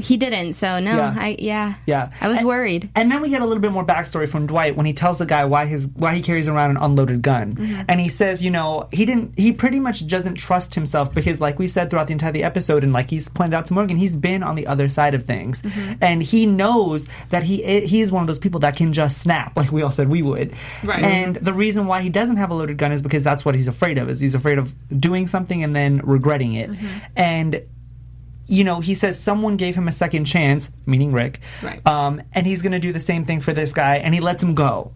[0.00, 0.54] he didn't.
[0.54, 1.14] So, no, Yeah.
[1.18, 1.74] I, yeah.
[1.86, 2.08] Yeah.
[2.20, 2.90] I was And- worried.
[2.94, 5.26] And then we get a little bit more backstory from Dwight when he tells the
[5.26, 7.82] guy why his why he carries around an unloaded gun, Mm-hmm.
[7.88, 11.58] and he says, you know, he didn't, he pretty much doesn't trust himself because, like
[11.58, 14.42] we've said throughout the entire episode, and like he's pointed out to Morgan, he's been
[14.42, 15.92] on the other side of things, Mm-hmm.
[16.00, 19.56] and he knows that he he is one of those people that can just snap,
[19.56, 20.52] like we all said we would.
[20.84, 21.02] Right.
[21.02, 23.68] And the reason why he doesn't have a loaded gun is because that's what he's
[23.68, 24.08] afraid of.
[24.08, 26.86] Is he's afraid of doing something and then regretting it, Mm-hmm.
[27.16, 27.62] and
[28.52, 31.40] you know, he says someone gave him a second chance, meaning Rick.
[31.62, 31.84] Right.
[31.86, 34.42] Um, and he's going to do the same thing for this guy, and he lets
[34.42, 34.92] him go.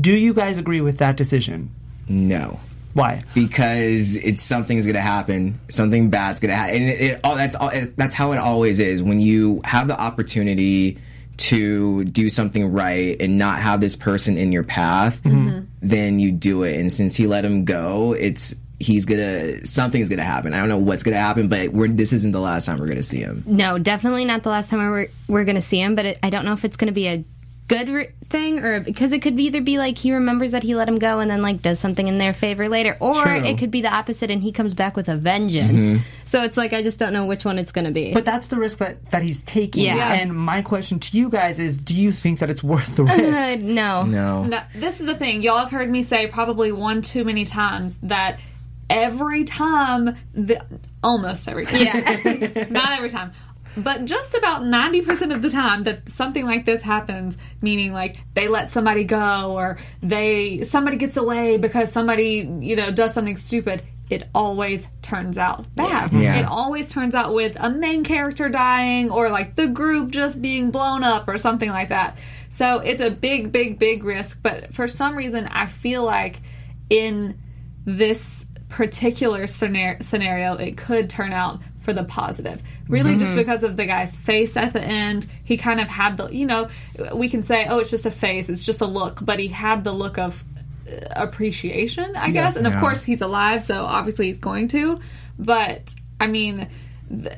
[0.00, 1.70] Do you guys agree with that decision?
[2.08, 2.60] no.
[2.94, 3.22] Why?
[3.34, 7.70] because it's something's gonna happen, something bad's gonna happen, and it, it all that's all
[7.70, 10.98] it, that's how it always is when you have the opportunity
[11.38, 15.22] to do something right and not have this person in your path,
[15.80, 16.78] then you do it.
[16.78, 20.52] And since he let him go, it's he's gonna something's gonna happen.
[20.54, 23.02] I don't know what's gonna happen, but we're, this isn't the last time we're gonna
[23.02, 23.42] see him.
[23.46, 26.30] No, definitely not the last time we're, we're going to see him, but it, I
[26.30, 27.24] don't know if it's going to be a
[27.68, 30.88] good re- thing or because it could either be like he remembers that he let
[30.88, 33.36] him go and then like does something in their favor later or True.
[33.44, 36.00] it could be the opposite and he comes back with a vengeance Mhm.
[36.26, 38.48] so it's like i just don't know which one it's going to be But that's
[38.48, 39.84] the risk that, that he's taking.
[39.84, 40.12] Yeah.
[40.12, 43.22] And my question to you guys is do you think that it's worth the risk?
[43.22, 44.42] Uh, no No.
[44.44, 45.40] No, this is the thing.
[45.42, 48.38] Y'all have heard me say probably one too many times that
[48.92, 50.64] every time, the,
[51.02, 52.66] almost every time, Yeah.
[52.70, 53.32] not every time,
[53.76, 58.46] but just about 90% of the time that something like this happens, meaning like they
[58.46, 63.82] let somebody go or they somebody gets away because somebody, you know, does something stupid,
[64.10, 66.12] it always turns out bad.
[66.12, 66.40] Yeah.
[66.40, 70.70] It always turns out with a main character dying or like the group just being
[70.70, 72.18] blown up or something like that.
[72.50, 74.40] So it's a big, big, big risk.
[74.42, 76.42] But for some reason, I feel like
[76.90, 77.38] in
[77.86, 82.62] this particular scenario, it could turn out for the positive.
[82.88, 83.36] Really, just Mhm.
[83.36, 86.68] because of the guy's face at the end, he kind of had the, you know,
[87.14, 89.84] we can say, oh, it's just a face, it's just a look, but he had
[89.84, 90.42] the look of
[90.88, 92.32] uh, appreciation, I Yeah.
[92.32, 92.56] guess.
[92.56, 92.80] And of Yeah.
[92.80, 94.98] course, he's alive, so obviously he's going to.
[95.38, 96.66] But I mean,
[97.08, 97.36] th-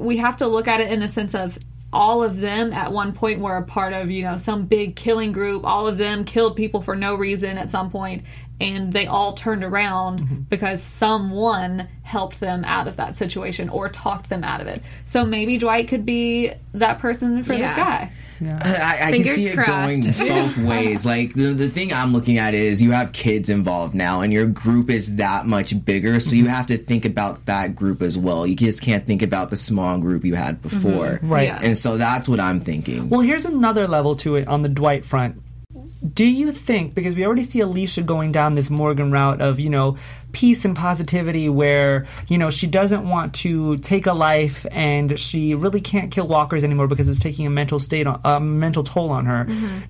[0.00, 1.58] we have to look at it in the sense of
[1.92, 5.30] all of them at one point were a part of you know some big killing
[5.30, 8.22] group all of them killed people for no reason at some point
[8.62, 14.28] and they all turned around because someone helped them out of that situation or talked
[14.28, 17.76] them out of it so maybe dwight could be that person for this Yeah.
[17.76, 18.12] guy
[18.44, 19.68] I, I can Fingers see it crossed.
[19.70, 21.06] going both ways.
[21.06, 24.46] Like the the thing I'm looking at is you have kids involved now, and your
[24.46, 28.44] group is that much bigger, so you have to think about that group as well.
[28.44, 31.30] You just can't think about the small group you had before, Mhm.
[31.30, 31.46] Right.
[31.46, 31.60] Yeah.
[31.62, 33.08] And so that's what I'm thinking.
[33.10, 35.40] Well, here's another level to it on the Dwight front.
[36.02, 39.70] Do you think, because we already see Alicia going down this Morgan route of, you
[39.70, 39.96] know,
[40.32, 45.54] peace and positivity where, you know, she doesn't want to take a life and she
[45.54, 49.10] really can't kill walkers anymore because it's taking a mental state on, a mental toll
[49.10, 49.46] on her.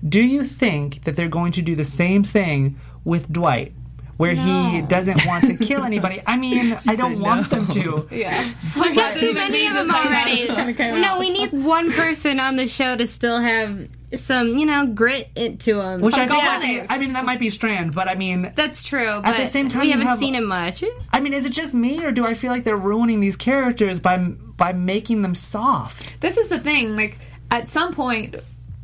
[0.07, 3.73] Do you think that they're going to do the same thing with Dwight?
[4.17, 6.21] Where he doesn't want to kill anybody.
[6.27, 8.07] I mean, I don't want them to.
[8.11, 10.47] yeah We've got too many of them already.
[11.01, 15.29] No, we need one person on the show to still have some, you know, grit
[15.35, 16.01] into to them.
[16.01, 18.83] Which I think might be, I mean that might be Strand, but I mean that's
[18.83, 19.21] true.
[19.23, 20.83] At the same time, we haven't have- seen him much.
[21.11, 23.99] I mean, is it just me, or do I feel like they're ruining these characters
[23.99, 26.19] by by making them soft?
[26.21, 27.17] this is the thing like
[27.51, 28.35] at some point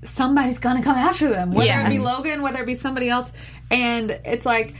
[0.03, 1.85] somebody's gonna come after them whether Yeah.
[1.85, 3.31] it be logan whether it be somebody else
[3.69, 4.73] and it's like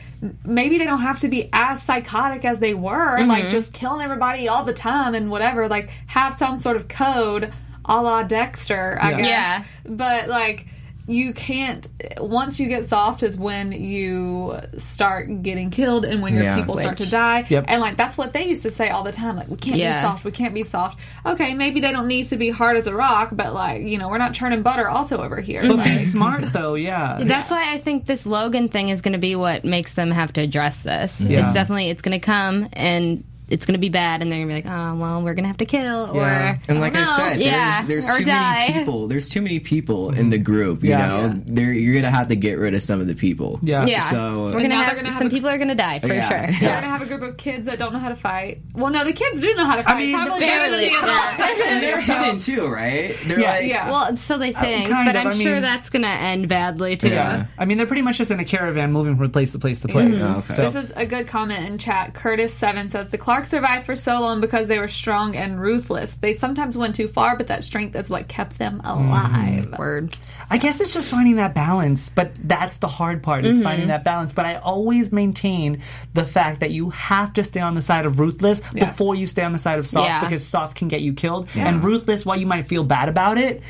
[0.45, 3.51] maybe they don't have to be as psychotic as they were like Mhm.
[3.51, 7.51] just killing everybody all the time and whatever like have some sort of code
[7.89, 9.17] a la dexter i Yeah.
[9.17, 9.63] guess Yeah.
[9.85, 10.67] but like
[11.07, 11.87] you can't
[12.19, 16.55] once you get soft is when you start getting killed and when your Yeah.
[16.55, 17.65] people start to die Yep.
[17.67, 20.01] and like that's what they used to say all the time like we can't Yeah.
[20.03, 22.85] be soft we can't be soft okay maybe they don't need to be hard as
[22.85, 25.85] a rock but like you know we're not churning butter also over here But Like-
[25.93, 27.17] be smart though, yeah.
[27.23, 30.31] That's why I think this Logan thing is going to be what makes them have
[30.33, 31.19] to address this.
[31.19, 31.43] Yeah.
[31.45, 34.49] It's definitely it's going to come and it's going to be bad, and they're going
[34.49, 36.53] to be like, oh well, we're going to have to kill Yeah.
[36.53, 37.15] or and like I, don't know.
[37.15, 38.59] said, yeah, there's, or there's too die.
[38.67, 39.07] many people.
[39.07, 40.43] There's too many people in the mm.
[40.43, 40.83] group.
[40.83, 41.71] You yeah, know, yeah.
[41.71, 43.59] you're gonna have to get rid of some of the people.
[43.61, 44.01] Yeah, yeah.
[44.01, 46.29] So we're gonna have, gonna have some a- people are gonna die for Yeah.
[46.29, 46.59] sure.
[46.59, 48.59] They're gonna have a group of kids that don't know how to fight.
[48.73, 49.95] Well, no, the kids do know how to fight.
[49.95, 51.61] I mean, Probably better barely, the adults.
[51.65, 53.15] and they're hidden too, right?
[53.25, 53.51] They're Yeah.
[53.51, 53.89] like, Yeah.
[53.89, 56.97] Well, so they oh, think, kind but of, I'm I sure that's gonna end badly
[56.97, 57.09] too.
[57.09, 57.45] Yeah.
[57.57, 59.87] I mean, they're pretty much just in a caravan moving from place to place to
[59.87, 60.21] place.
[60.23, 60.55] Oh, okay.
[60.69, 62.13] This is a good comment in chat.
[62.13, 66.13] Curtis7 says The Survived for so long because they were strong and ruthless.
[66.21, 69.73] They sometimes went too far, but that strength is what kept them alive.
[69.77, 70.15] Word.
[70.49, 73.63] I guess it's just finding that balance, but that's the hard part is Mhm.
[73.63, 74.33] finding that balance.
[74.33, 75.81] But I always maintain
[76.13, 78.85] the fact that you have to stay on the side of ruthless Yeah.
[78.85, 80.19] before you stay on the side of soft Yeah.
[80.21, 81.47] because soft can get you killed.
[81.53, 81.67] Yeah.
[81.67, 83.61] And ruthless, while you might feel bad about it,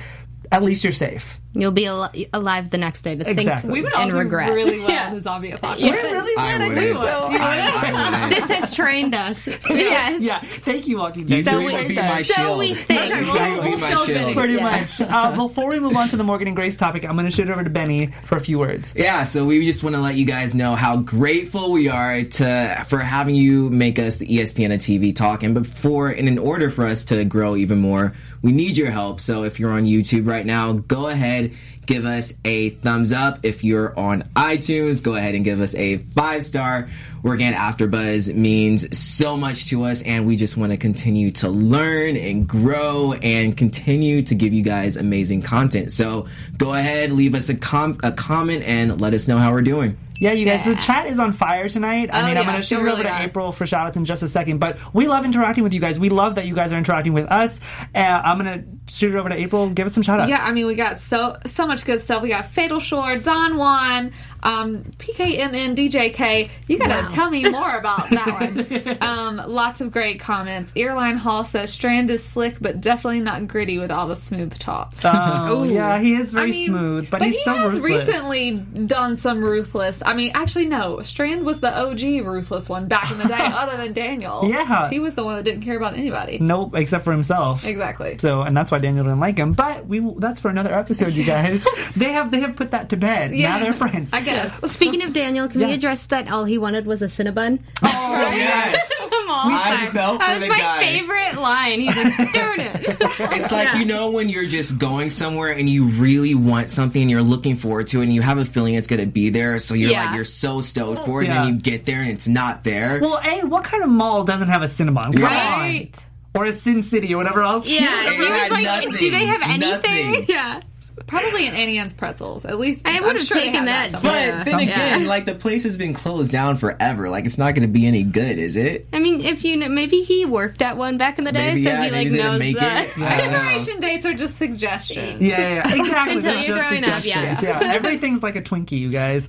[0.52, 1.40] at least you're safe.
[1.54, 3.62] You'll be al- alive the next day to Exactly.
[3.62, 4.54] think We would and regret.
[4.54, 5.82] really well in the zombie apocalypse.
[5.82, 6.02] Yeah.
[6.02, 6.62] really I would.
[6.62, 6.80] I wouldn't.
[8.34, 8.48] think so.
[8.48, 9.48] this has trained us.
[9.70, 10.22] yes.
[10.22, 11.46] Yeah, thank you, Walking Dead.
[11.46, 12.60] So we- would be my so shield.
[12.60, 13.14] we think.
[13.30, 14.36] Okay, would be we'll my show shield.
[14.36, 14.64] Pretty Yeah.
[14.72, 15.02] much.
[15.02, 17.50] Uh, before we move on to the Morgan and Grace topic, I'm going to shoot
[17.50, 18.94] it over to Benny for a few words.
[18.96, 22.86] Yeah, so we just want to let you guys know how grateful we are to
[22.88, 25.42] for having you make us the ESPN of TV talk.
[25.44, 29.20] And before, and in order for us to grow even more, we need your help.
[29.20, 31.49] So if you're on YouTube right now, go ahead,
[31.86, 33.40] give us a thumbs up.
[33.44, 36.88] If you're on iTunes, go ahead and give us a five star.
[37.24, 41.50] Working at AfterBuzz means so much to us, and we just want to continue to
[41.50, 45.92] learn and grow and continue to give you guys amazing content.
[45.92, 49.62] So go ahead, leave us a, com- a comment, and let us know how we're
[49.62, 49.98] doing.
[50.20, 52.10] Yeah, you guys, the chat is on fire tonight.
[52.14, 53.22] I Oh, mean, I'm going to shoot it over really to are.
[53.24, 56.00] April for shout outs in just a second, but we love interacting with you guys.
[56.00, 57.62] We love that you guys are interacting with us.
[57.96, 59.70] Uh, I'm going to shoot it over to April.
[59.70, 60.30] Give us some shout outs.
[60.30, 62.22] Yeah, I mean, we got so so much good stuff.
[62.22, 64.12] We got Fatal Shore, Don Juan,
[64.44, 66.50] um, PKMN, DJK.
[66.68, 67.08] You gotta Wow.
[67.10, 68.98] tell me more about that one.
[69.02, 70.72] um, lots of great comments.
[70.74, 74.94] Earline Hall says Strand is slick, but definitely not gritty with all the smooth talk.
[75.04, 75.70] Oh, Ooh.
[75.72, 78.08] yeah, he is very I mean, smooth, but, he's he still has ruthless.
[78.08, 78.52] recently
[78.86, 80.02] done some ruthless.
[80.06, 81.02] I mean, actually, no.
[81.04, 84.42] Strand was the OG ruthless one back in the day, other than Daniel.
[84.50, 84.90] Yeah.
[84.90, 86.40] he was the one that didn't care about anybody.
[86.40, 87.66] Nope, except for himself.
[87.66, 88.18] Exactly.
[88.20, 89.52] So, and that's why Daniel didn't like him.
[89.54, 91.66] But we that's for another episode, you guys.
[91.96, 93.34] they have they have put that to bed.
[93.36, 93.50] Yeah.
[93.50, 94.14] Now they're friends.
[94.14, 94.72] I guess.
[94.72, 95.68] Speaking of Daniel, can Yeah.
[95.68, 97.60] we address that all he wanted was a Cinnabon?
[97.84, 99.06] Oh yes.
[99.10, 99.52] Come on.
[99.54, 100.80] I felt for that was my guy.
[100.80, 101.80] favorite line.
[101.82, 102.98] He's like, darn it.
[103.40, 107.10] It's like you know when you're just going somewhere and you really want something and
[107.12, 109.60] you're looking forward to it and you have a feeling it's going to be there,
[109.60, 110.06] so you're Yeah.
[110.06, 111.36] like you're so stoked for it, Yeah.
[111.36, 113.00] and then you get there and it's not there.
[113.02, 115.14] Well, A, what kind of mall doesn't have a Cinnabon?
[115.14, 115.92] Come Right.
[115.96, 116.04] on.
[116.42, 117.68] Or a Sin City or whatever else.
[117.68, 118.92] Yeah, It he was like, nothing.
[118.92, 119.70] do they have anything?
[120.12, 120.26] Nothing.
[120.28, 120.62] Yeah.
[121.08, 122.46] Probably in Auntie Anne's pretzels.
[122.46, 124.02] At least I would've sure taken have that.
[124.02, 124.44] But Yeah.
[124.44, 125.08] then again, yeah.
[125.08, 127.10] like the place has been closed down forever.
[127.10, 128.88] Like it's not going to be any good, is it?
[128.94, 131.64] I mean, if you know, maybe he worked at one back in the day, Maybe
[131.64, 132.88] so yeah, he like they didn't knows make that.
[132.88, 132.98] it.
[132.98, 133.16] I.
[133.16, 135.22] Expiration dates are just suggestions.
[135.22, 135.76] Yeah, yeah, yeah.
[135.82, 136.16] exactly.
[136.18, 137.40] Until They're you're just growing up, yeah.
[137.42, 137.74] yeah.
[137.74, 139.28] Everything's like a Twinkie, you guys.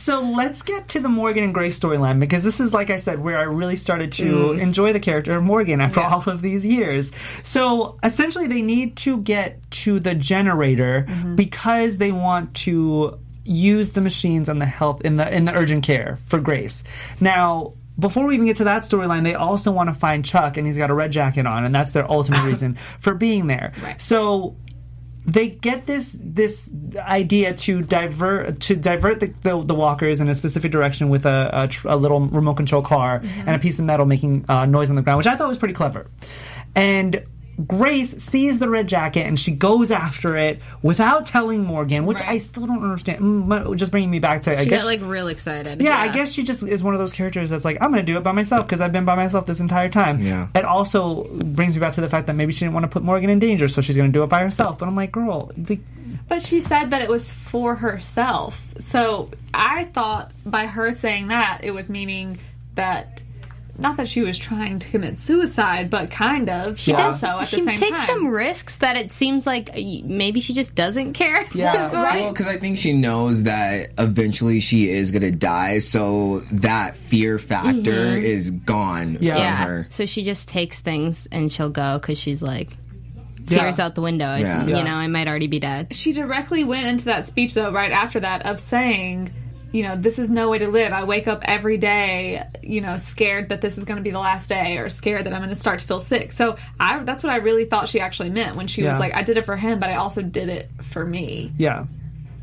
[0.00, 3.18] so let's get to the Morgan and Grace storyline because this is, like I said,
[3.22, 4.60] where I really started to Mm.
[4.60, 7.12] enjoy the character of Morgan after all of these years.
[7.42, 10.77] So essentially, they need to get to the generator
[11.08, 11.34] Mm-hmm.
[11.36, 15.84] because they want to use the machines and the health in the in the urgent
[15.84, 16.82] care for Grace.
[17.20, 17.74] Now.
[18.00, 20.76] Before we even get to that storyline, they also want to find Chuck, and he's
[20.76, 23.72] got a red jacket on, and that's their ultimate reason for being there.
[23.98, 24.54] So
[25.26, 30.34] they get this this idea to divert to divert the, the, the walkers in a
[30.36, 33.84] specific direction with a, a, tr- a little remote control car and a piece of
[33.84, 36.06] metal making uh, noise on the ground, which I thought was pretty clever.
[36.76, 37.24] And
[37.66, 42.38] Grace sees the red jacket and she goes after it without telling Morgan, which I
[42.38, 43.20] still don't understand.
[43.20, 45.80] Mm, Just bringing me back to I She guess got like real excited.
[45.82, 48.12] yeah, I guess she just is one of those characters that's like, I'm going to
[48.12, 50.22] do it by myself because I've been by myself this entire time.
[50.22, 50.46] Yeah.
[50.54, 53.02] It also brings me back to the fact that maybe she didn't want to put
[53.02, 54.78] Morgan in danger, so she's going to do it by herself.
[54.78, 55.80] But I'm like, girl, the,
[56.28, 58.62] But she said that it was for herself.
[58.78, 62.38] So I thought by her saying that, it was meaning
[62.76, 63.22] that.
[63.80, 66.80] Not that she was trying to commit suicide, but kind of.
[66.80, 67.22] She does.
[67.22, 68.08] Also, at she the same takes time.
[68.08, 71.44] some risks that it seems like uh, maybe she just doesn't care.
[71.54, 71.92] Yeah.
[71.94, 72.22] right.
[72.22, 76.96] Well, because I think she knows that eventually she is going to die, so that
[76.96, 79.34] fear factor is gone Yeah.
[79.34, 79.56] from Yeah.
[79.64, 79.86] her.
[79.90, 82.70] So she just takes things and she'll go because she's like
[83.48, 83.60] Yeah.
[83.62, 84.34] fears out the window.
[84.36, 84.64] Yeah.
[84.66, 84.82] You Yeah.
[84.82, 85.94] know, I might already be dead.
[85.94, 89.30] she directly went into that speech though right after that of saying
[89.72, 92.96] you know this is no way to live i wake up every day you know
[92.96, 95.48] scared that this is going to be the last day or scared that i'm going
[95.50, 98.56] to start to feel sick so i that's what i really thought she actually meant
[98.56, 98.90] when she Yeah.
[98.90, 101.84] was like i did it for him but i also did it for me yeah.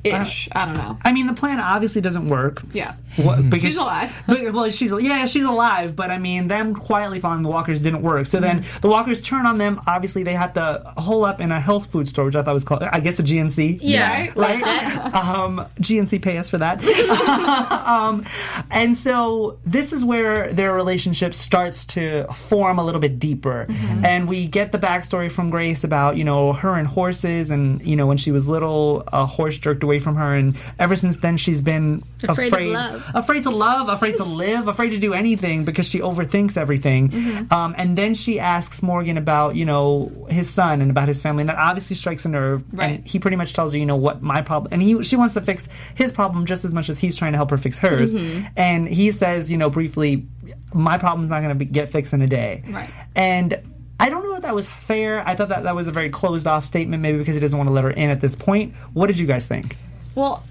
[0.06, 2.62] Ish i don't know I mean, the plan obviously doesn't work.
[2.74, 4.14] yeah What, because, She's alive.
[4.28, 5.96] But, well, she's yeah, she's alive.
[5.96, 8.26] But I mean, them quietly following the walkers didn't work.
[8.28, 8.80] So then Mm-hmm.
[8.82, 9.82] the walkers turn on them.
[9.88, 12.64] Obviously, they have to hole up in a health food store, which I thought was
[12.64, 13.80] called, I guess, a GNC.
[13.82, 14.32] Yeah.
[14.36, 14.64] right?
[15.14, 16.84] um, GNC pay us for that.
[17.70, 18.26] um,
[18.72, 24.06] and so this is where their relationship starts to form a little bit deeper, Mm-hmm.
[24.06, 27.96] and we get the backstory from Grace about you know her and horses, and you
[27.96, 31.38] know when she was little, a horse jerked away from her, and ever since then
[31.38, 33.04] she's been Afraid afraid, love.
[33.14, 37.10] afraid to love, afraid to live, afraid to do anything because she overthinks everything.
[37.10, 37.54] Mm-hmm.
[37.54, 41.42] Um, and then she asks Morgan about you know his son and about his family,
[41.42, 42.64] and that obviously strikes a nerve.
[42.74, 43.00] Right.
[43.00, 45.34] And he pretty much tells her, you know, what my problem, and he she wants
[45.36, 48.14] to fix his problem just as much as he's trying to help her fix hers.
[48.14, 48.48] Mm-hmm.
[48.56, 50.26] And he says, you know, briefly,
[50.74, 52.64] my problem's not going to get fixed in a day.
[52.68, 52.90] Right.
[53.16, 53.62] And
[54.00, 55.26] I don't know if that was fair.
[55.28, 57.70] I thought that that was a very closed off statement, maybe because he doesn't want
[57.70, 58.74] to let her in at this point.
[58.94, 59.78] What did you guys think?
[60.16, 60.44] Well,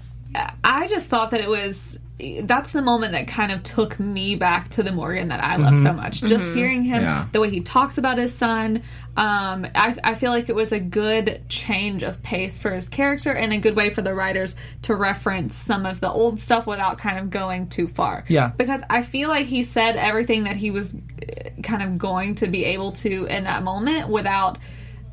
[0.63, 1.99] I just thought that it was.
[2.17, 5.77] That's the moment that kind of took me back to the Morgan that I love
[5.77, 6.21] so much.
[6.21, 7.25] Just hearing him, Yeah.
[7.33, 8.83] the way he talks about his son,
[9.17, 13.33] um, I, I feel like it was a good change of pace for his character
[13.33, 16.97] and a good way for the writers to reference some of the old stuff without
[16.99, 18.23] kind of going too far.
[18.29, 18.51] Yeah.
[18.55, 22.47] Because I feel like he said everything that he was uh, kind of going to
[22.47, 24.57] be able to in that moment without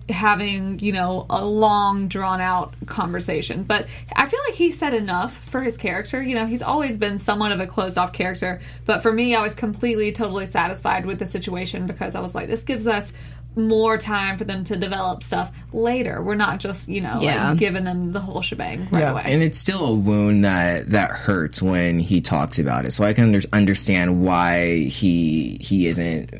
[0.09, 3.87] having you know a long drawn out conversation but
[4.17, 7.53] i feel like he said enough for his character you know he's always been somewhat
[7.53, 11.27] of a closed off character but for me i was completely totally satisfied with the
[11.27, 13.13] situation because i was like this gives us
[13.55, 16.23] more time for them to develop stuff later.
[16.23, 17.51] We're not just, you know, Yeah.
[17.51, 19.25] like giving them the whole shebang right away.
[19.27, 22.93] And it's still a wound that that hurts when he talks about it.
[22.93, 26.31] So I can under- understand why he he isn't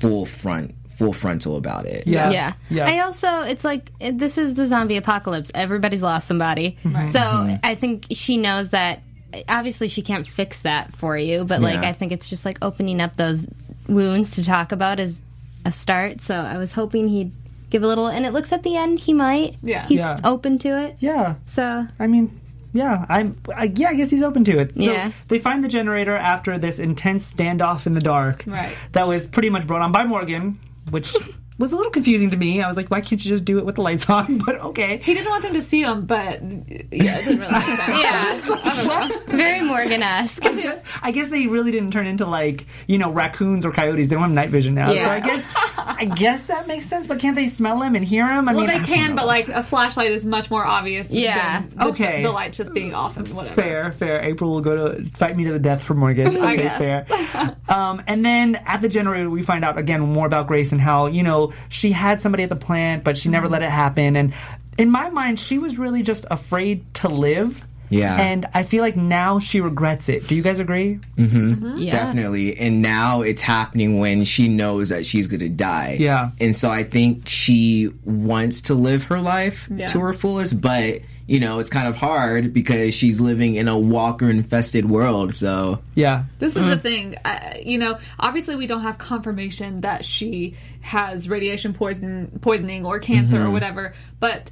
[0.00, 2.06] full front full frontal about it.
[2.06, 2.52] yeah.
[2.68, 5.50] yeah I also, it's like this is the zombie apocalypse.
[5.54, 7.08] Everybody's lost somebody, Right.
[7.08, 7.54] so Mm-hmm.
[7.64, 9.02] I think she knows that.
[9.48, 11.88] Obviously, she can't fix that for you, but like Yeah.
[11.88, 13.48] I think it's just like opening up those
[13.88, 15.20] wounds to talk about is
[15.64, 16.20] a start.
[16.20, 17.32] So I was hoping he'd
[17.70, 19.56] give a little, and it looks at the end he might.
[19.62, 19.86] Yeah.
[19.86, 20.18] he's Yeah.
[20.24, 20.96] open to it.
[21.00, 21.36] Yeah.
[21.46, 22.40] So I mean,
[22.72, 23.36] yeah, I'm.
[23.56, 24.74] I, yeah, I guess he's open to it.
[24.74, 25.12] So Yeah.
[25.28, 28.44] they find the generator after this intense standoff in the dark.
[28.46, 28.76] Right.
[28.92, 30.58] That was pretty much brought on by Morgan,
[30.90, 31.16] which
[31.60, 32.60] was a little confusing to me.
[32.62, 34.38] I was like, why can't you just do it with the lights on?
[34.38, 34.96] But okay.
[34.98, 37.90] He didn't want them to see him, but yeah, it didn't really make sense.
[38.00, 39.08] Yeah.
[39.28, 40.44] very Morgan esque.
[40.46, 44.08] I guess, I guess they really didn't turn into like you know raccoons or coyotes.
[44.08, 45.44] They don't have night vision now, so I guess
[45.76, 47.06] I guess that makes sense.
[47.06, 48.48] But can't they smell him and hear him?
[48.48, 51.10] I well, mean, they I can, but like a flashlight is much more obvious.
[51.10, 51.60] Yeah.
[51.60, 52.22] than the, Okay.
[52.22, 53.54] The light just being off and whatever.
[53.60, 54.22] Fair, fair.
[54.22, 56.28] April will go to fight me to the death for Morgan.
[56.36, 56.78] I Okay, guess.
[56.78, 57.56] fair.
[57.68, 61.06] Um, and then at the generator, we find out again more about Grace and how
[61.06, 63.52] you know she had somebody at the plant, but she never Mm-hmm.
[63.52, 64.16] let it happen.
[64.16, 64.32] And
[64.78, 67.64] in my mind, she was really just afraid to live.
[67.92, 68.16] Yeah.
[68.20, 70.28] And I feel like now she regrets it.
[70.28, 71.00] Do you guys agree?
[71.16, 71.76] Mm-hmm.
[71.78, 71.90] Yeah.
[71.90, 72.56] Definitely.
[72.56, 75.96] And now it's happening when she knows that she's going to die.
[75.98, 76.30] Yeah.
[76.38, 79.88] And so I think she wants to live her life Yeah.
[79.88, 83.78] to her fullest, but, you know, it's kind of hard because she's living in a
[83.78, 85.32] walker infested world.
[85.32, 86.24] So, Yeah.
[86.40, 87.14] This is the thing.
[87.24, 92.98] Uh, you know, obviously we don't have confirmation that she has radiation poison, poisoning or
[92.98, 93.52] cancer or Mhm.
[93.52, 94.50] whatever, but.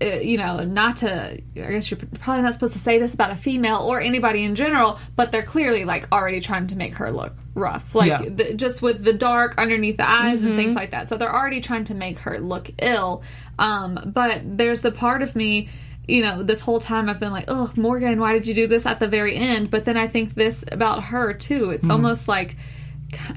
[0.00, 1.10] Uh, you know, not to.
[1.56, 4.54] I guess you're probably not supposed to say this about a female or anybody in
[4.54, 8.22] general, but they're clearly like already trying to make her look rough, like Yeah.
[8.28, 10.54] the, just with the dark underneath the eyes and Mhm.
[10.56, 11.08] things like that.
[11.08, 13.24] So they're already trying to make her look ill.
[13.58, 15.68] Um, but there's the part of me
[16.08, 18.86] you know, this whole time I've been like, oh, Morgan, why did you do this
[18.86, 19.70] at the very end?
[19.70, 21.70] But then I think this about her too.
[21.70, 21.92] It's Mhm.
[21.92, 22.56] almost like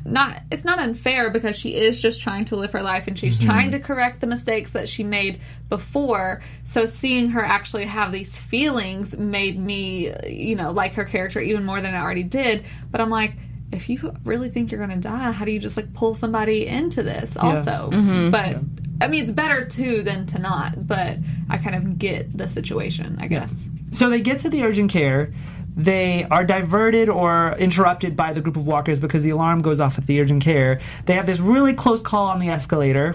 [0.05, 3.37] not it's not unfair because she is just trying to live her life and she's
[3.37, 3.45] Mhm.
[3.45, 8.35] trying to correct the mistakes that she made before so seeing her actually have these
[8.35, 12.99] feelings made me you know like her character even more than i already did but
[12.99, 13.33] i'm like
[13.71, 17.01] if you really think you're gonna die how do you just like pull somebody into
[17.01, 17.41] this Yeah.
[17.41, 18.29] also Mhm.
[18.31, 18.59] but
[19.01, 21.17] i mean it's better to than to not but
[21.49, 25.33] i kind of get the situation i guess So they get to the urgent care.
[25.75, 29.97] They are diverted or interrupted by the group of walkers because the alarm goes off
[29.97, 30.81] at the urgent care.
[31.05, 33.13] They have this really close call on the escalator,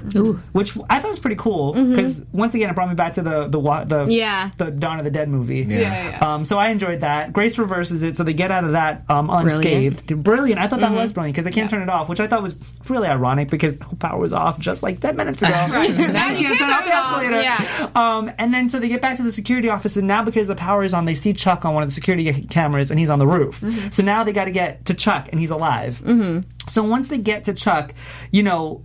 [0.52, 3.46] which I thought was pretty cool because once again it brought me back to the
[3.48, 4.50] the the Yeah.
[4.59, 5.66] the Dawn of the Dead movie.
[5.68, 5.78] Yeah.
[5.86, 7.32] Yeah, Um, so I enjoyed that.
[7.32, 10.22] Grace reverses it, so they get out of that um, unscathed.
[10.22, 10.61] Brilliant.
[10.61, 10.96] I thought that Mhm.
[10.96, 12.54] was brilliant because they can't turn it off, which I thought was
[12.88, 15.52] really ironic because the power was off just like ten minutes ago.
[15.70, 15.96] Right.
[15.98, 17.40] now you can't turn off the escalator.
[17.42, 17.88] Yeah.
[17.94, 20.54] Um, and then so they get back to the security office, and now because the
[20.57, 23.18] power is on, they see Chuck on one of the security cameras, and he's on
[23.18, 23.61] the roof.
[23.61, 23.92] Mhm.
[23.92, 26.01] So now they got to get to Chuck, and he's alive.
[26.05, 26.40] Mm-hmm.
[26.68, 27.94] So once they get to Chuck,
[28.30, 28.82] you know.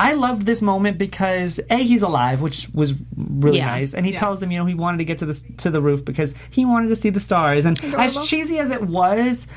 [0.00, 3.66] I loved this moment because a he's alive, which was really Yeah.
[3.66, 4.20] nice, and he Yeah.
[4.20, 6.64] tells them you know he wanted to get to the to the roof because he
[6.64, 7.66] wanted to see the stars.
[7.66, 8.00] And Adorable.
[8.02, 9.48] as cheesy as it was,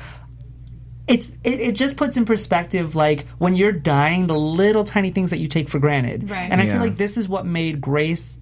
[1.06, 5.30] it's it, it just puts in perspective like when you're dying, the little tiny things
[5.30, 6.28] that you take for granted.
[6.28, 6.48] Right.
[6.50, 6.72] And I Yeah.
[6.72, 8.40] feel like this is what made Grace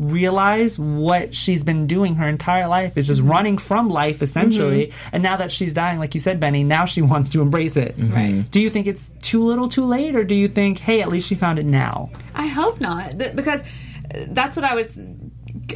[0.00, 4.92] realize what she's been doing her entire life is just running from life essentially.
[5.12, 7.94] And now that she's dying like you said benny now she wants to embrace it.
[7.98, 8.44] Right.
[8.50, 10.16] do you think it's too little too late?
[10.16, 12.10] Or do you think hey at least she found it now?
[12.34, 14.98] I hope not, Th- because uh, that's what I was,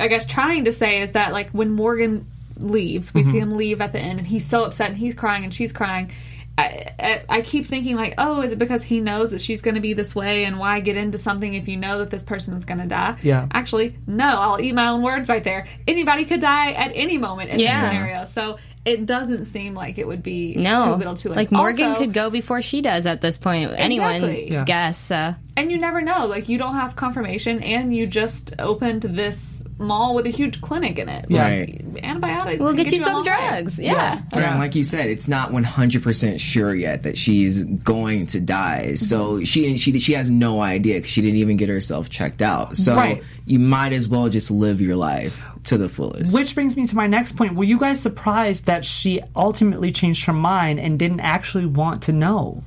[0.01, 3.33] I guess, trying to say is that like when Morgan leaves, we Mhm.
[3.33, 5.73] see him leave at the end, and he's so upset, and he's crying, and she's
[5.73, 6.11] crying.
[6.57, 9.75] I, I, I keep thinking like, oh, is it because he knows that she's going
[9.75, 12.55] to be this way, and why get into something if you know that this person
[12.55, 13.17] is going to die?
[13.23, 13.49] Yeah.
[13.53, 14.25] Actually, no.
[14.27, 15.67] I'll eat my own words right there.
[15.89, 17.81] Anybody could die at any moment in Yeah.
[17.81, 21.37] this scenario, so it doesn't seem like it would be No, too little, too late.
[21.37, 23.73] like Morgan Also- could go before she does at this point.
[23.77, 24.53] Anyone's Exactly.
[24.53, 24.65] Yeah.
[24.65, 24.99] guess.
[25.01, 25.35] So.
[25.57, 30.15] and you never know like you don't have confirmation and you just opened this mall
[30.15, 31.43] with a huge clinic in it Yeah.
[31.45, 32.05] Like, Right.
[32.05, 33.31] antibiotics We'll can get you a some long way.
[33.31, 33.79] drugs.
[33.79, 34.21] Yeah.
[34.33, 38.85] And like you said, it's not 100% sure yet that she's going to die.
[38.91, 38.95] Mm-hmm.
[38.97, 42.77] So she she she has no idea because she didn't even get herself checked out.
[42.77, 43.23] So Right.
[43.47, 46.35] you might as well just live your life to the fullest.
[46.35, 50.27] which brings me to my next point were you guys surprised that she ultimately changed
[50.27, 52.63] her mind and didn't actually want to know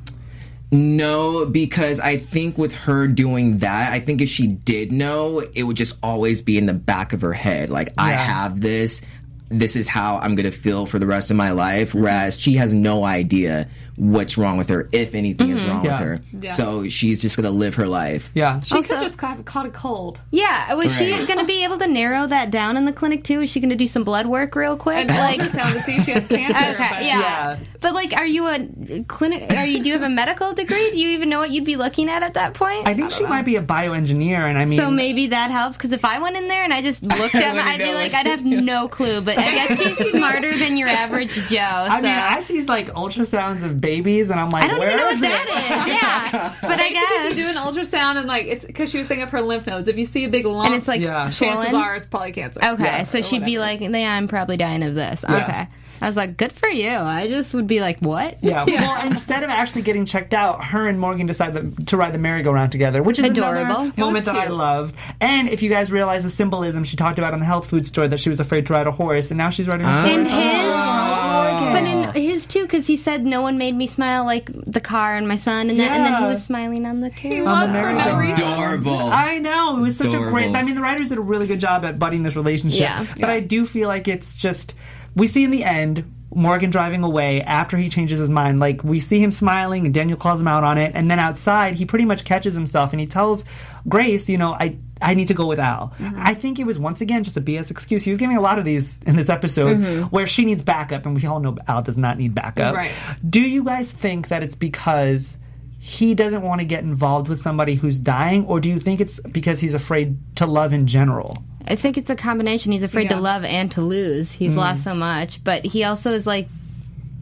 [0.72, 5.64] No, because I think with her doing that, I think if she did know, it
[5.64, 7.70] would just always be in the back of her head.
[7.70, 9.02] Like, I have this.
[9.50, 11.94] this is how I'm gonna feel for the rest of my life.
[11.94, 15.70] Whereas she has no idea what's wrong with her, if anything is mm-hmm.
[15.72, 15.92] wrong Yeah.
[15.92, 16.20] with her.
[16.44, 16.52] Yeah.
[16.52, 18.32] So she's just gonna live her life.
[18.34, 18.62] Yeah.
[18.62, 20.22] She Also- could just caught, caught a cold.
[20.32, 21.28] Yeah, was she Right.
[21.28, 23.42] going to be able to narrow that down in the clinic too?
[23.42, 24.98] Is she going to do some blood work real quick?
[24.98, 26.82] And like, ultrasound to see if she has cancer.
[26.82, 27.20] okay, but- yeah.
[27.20, 27.58] Yeah.
[27.80, 29.52] But like, are you a clinic?
[29.54, 30.90] Are you do you have a medical degree?
[30.92, 32.88] Do you even know what you'd be looking at at that point?
[32.88, 35.92] I think she might be a bioengineer, and I mean, so maybe that helps because
[35.92, 37.94] if I went in there and I just looked at my, wouldn't I'd be know
[37.94, 39.22] like, what I'd have no clue.
[39.22, 41.46] But I guess she's smarter than your average Joe.
[41.48, 44.90] So I mean, I see like ultrasounds of babies, and I'm like, I don't where
[44.90, 45.48] even know is what that
[45.88, 45.94] is.
[45.94, 49.08] Yeah, but I guess If you do an ultrasound and like it's because she was
[49.08, 49.88] thinking of her lymph nodes.
[49.88, 51.22] If you see a big lump, and it's like Yeah.
[51.22, 51.76] chances swollen.
[51.76, 52.60] are it's probably cancer.
[52.64, 55.36] Okay, Yeah, so she'd be like, "Yeah, I'm probably dying of this." Yeah.
[55.44, 55.68] Okay,
[56.02, 58.66] I was like, "Good for you." I just would be like, "What?" Yeah.
[58.68, 62.18] Well, instead of actually getting checked out, her and Morgan decide that, to ride the
[62.20, 63.88] merry-go-round together, which is Adorable.
[63.98, 64.58] moment that I cute.
[64.58, 64.96] loved.
[65.22, 68.08] And if you guys realize the symbolism she talked about in the health food store,
[68.08, 70.30] that she was afraid to ride a horse, and now she's riding a And horse.
[70.30, 71.17] his, Morgan.
[71.60, 75.16] But in his too, because he said no one made me smile like the car
[75.16, 77.94] and my son, and, that, and then he was smiling on the He was for
[77.94, 78.44] no reason.
[78.44, 78.98] Adorable.
[78.98, 80.56] I know it was such a great.
[80.56, 82.82] I mean, the writers did a really good job at budding this relationship.
[82.82, 83.06] Yeah.
[83.20, 84.74] But I do feel like it's just
[85.16, 88.60] we see in the end Morgan driving away after he changes his mind.
[88.60, 91.76] Like we see him smiling, and Daniel calls him out on it, and then outside
[91.76, 93.46] he pretty much catches himself and he tells
[93.88, 94.78] Grace, you know, I.
[95.02, 95.94] I need to go with Al.
[96.18, 98.04] I think it was once again just a BS excuse.
[98.04, 101.16] He was giving a lot of these in this episode where she needs backup, and
[101.16, 102.76] we all know Al does not need backup.
[102.76, 102.92] Right.
[103.28, 105.38] Do you guys think that it's because
[105.80, 109.20] he doesn't want to get involved with somebody who's dying, or do you think it's
[109.20, 111.38] because he's afraid to love in general?
[111.68, 112.72] I think it's a combination.
[112.72, 113.18] He's afraid Yeah.
[113.18, 114.32] to love and to lose.
[114.32, 114.58] He's Mm.
[114.58, 116.48] lost so much, but he also is like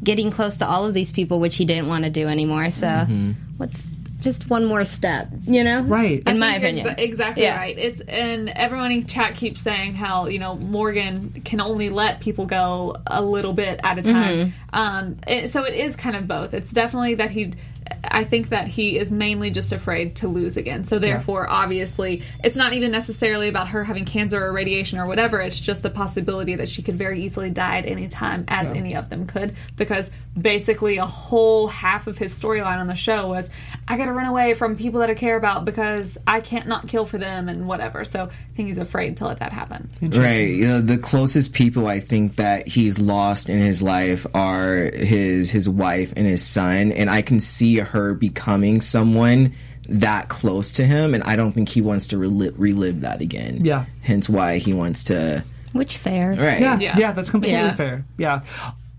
[0.03, 2.69] getting close to all of these people, which he didn't want to do anymore.
[2.69, 3.31] So, Mm-hmm.
[3.57, 3.87] what's
[4.21, 5.81] just one more step, you know?
[5.81, 6.23] Right.
[6.25, 6.87] In my opinion.
[6.87, 7.57] exa- exactly Yeah.
[7.57, 7.77] right.
[7.77, 12.45] It's and everyone in chat keeps saying how you know Morgan can only let people
[12.45, 14.53] go a little bit at a time.
[14.73, 16.53] Um, it, so it is kind of both.
[16.53, 17.53] It's definitely that he.
[18.03, 20.85] I think that he is mainly just afraid to lose again.
[20.85, 25.39] So therefore, obviously, it's not even necessarily about her having cancer or radiation or whatever.
[25.39, 28.95] It's just the possibility that she could very easily die at any time, as any
[28.95, 29.55] of them could.
[29.75, 30.09] Because
[30.39, 33.49] basically, a whole half of his storyline on the show was,
[33.87, 36.87] I got to run away from people that I care about because I can't not
[36.87, 38.05] kill for them and whatever.
[38.05, 39.89] So think he's afraid to let that happen.
[40.01, 40.49] Right.
[40.49, 45.51] You know, the closest people I think that he's lost in his life are his
[45.51, 49.53] his wife and his son, and I can see her becoming someone
[49.89, 53.63] that close to him, and I don't think he wants to relive, relive that again.
[53.63, 53.85] Yeah.
[54.01, 55.43] Hence why he wants to.
[55.73, 56.29] Which fair.
[56.29, 56.59] Right.
[56.61, 57.11] Yeah, yeah, Yeah.
[57.11, 57.75] that's completely Yeah.
[57.75, 58.05] fair.
[58.17, 58.41] Yeah.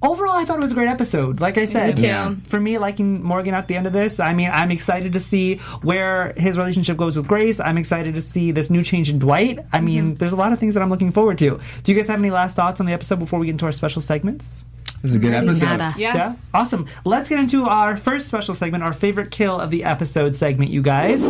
[0.06, 1.40] Overall, I thought it was a great episode.
[1.40, 2.34] Like I said, Yeah.
[2.46, 5.56] for me, liking Morgan at the end of this, I mean, I'm excited to see
[5.82, 7.58] where his relationship goes with Grace.
[7.60, 9.58] I'm excited to see this new change in Dwight.
[9.72, 11.60] I mean, there's a lot of things that I'm looking forward to.
[11.82, 13.72] Do you guys have any last thoughts on the episode before we get into our
[13.72, 14.62] special segments?
[14.96, 15.66] It was a good episode.
[15.76, 15.94] Nada.
[15.98, 16.34] Yeah.
[16.54, 16.86] Awesome.
[17.04, 20.82] Let's get into our first special segment, our favorite kill of the episode segment, you
[20.82, 21.28] guys.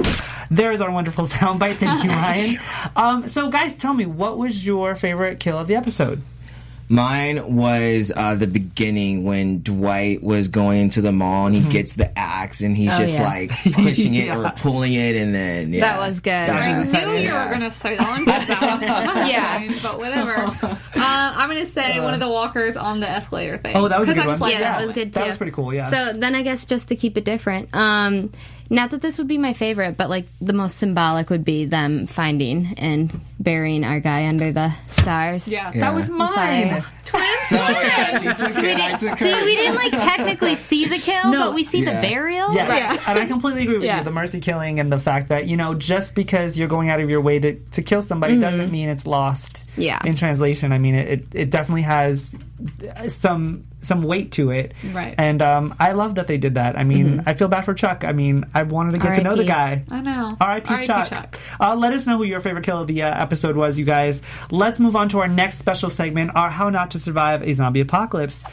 [0.51, 1.75] There is our wonderful soundbite.
[1.77, 2.59] Thank you, Ryan.
[2.97, 6.23] Um, so, guys, tell me, what was your favorite kill of the episode?
[6.89, 11.95] Mine was uh, the beginning when Dwight was going into the mall and he gets
[11.95, 13.25] the axe and he's Oh, just yeah.
[13.25, 14.39] like pushing it Yeah.
[14.39, 15.81] or pulling it and then yeah.
[15.81, 16.31] That was good.
[16.33, 18.25] I was knew you were going to say that one.
[18.25, 19.67] 'cause that Yeah.
[19.67, 20.37] mind, but whatever.
[20.45, 23.75] Um, I'm going to say one of the walkers on the escalator thing.
[23.77, 24.41] Oh, that was a 'Cause good I one.
[24.41, 25.19] like yeah, that that was good too.
[25.21, 25.91] That was pretty cool, yeah.
[25.91, 28.31] So then I guess just to keep it different, um,
[28.71, 32.07] not that this would be my favorite, but like the most symbolic would be them
[32.07, 35.47] finding and burying our guy under the stars.
[35.47, 35.71] Yeah.
[35.73, 36.65] That was I'm sorry.
[36.67, 36.85] mine.
[37.43, 38.27] So yeah, We
[38.75, 39.45] didn't, see, hers.
[39.45, 41.39] we didn't like technically see the kill, No.
[41.47, 42.01] but we see Yeah.
[42.01, 42.53] the burial.
[42.53, 43.99] Yes, and I completely agree with Yeah.
[43.99, 44.05] you.
[44.05, 47.09] The mercy killing and the fact that you know just because you're going out of
[47.09, 49.53] your way to, to kill somebody doesn't mean it's lost.
[49.59, 49.81] Mm-hmm.
[49.83, 50.01] Yeah.
[50.05, 51.27] In translation, I mean it, it.
[51.35, 52.35] It definitely has
[53.07, 54.73] some some weight to it.
[54.93, 55.15] Right.
[55.17, 56.77] And um, I love that they did that.
[56.79, 57.29] I mean, Mm-hmm.
[57.29, 58.05] I feel bad for Chuck.
[58.05, 59.85] I mean, I wanted to get to know the guy.
[59.91, 60.37] I know.
[60.41, 60.87] R.I.P.
[60.87, 61.09] Chuck.
[61.09, 61.39] Chuck.
[61.61, 64.23] Uh, let us know who your favorite kill of the uh, episode was, you guys.
[64.51, 67.81] Let's move on to our next special segment, our How Not to Survive a Zombie
[67.81, 68.45] Apocalypse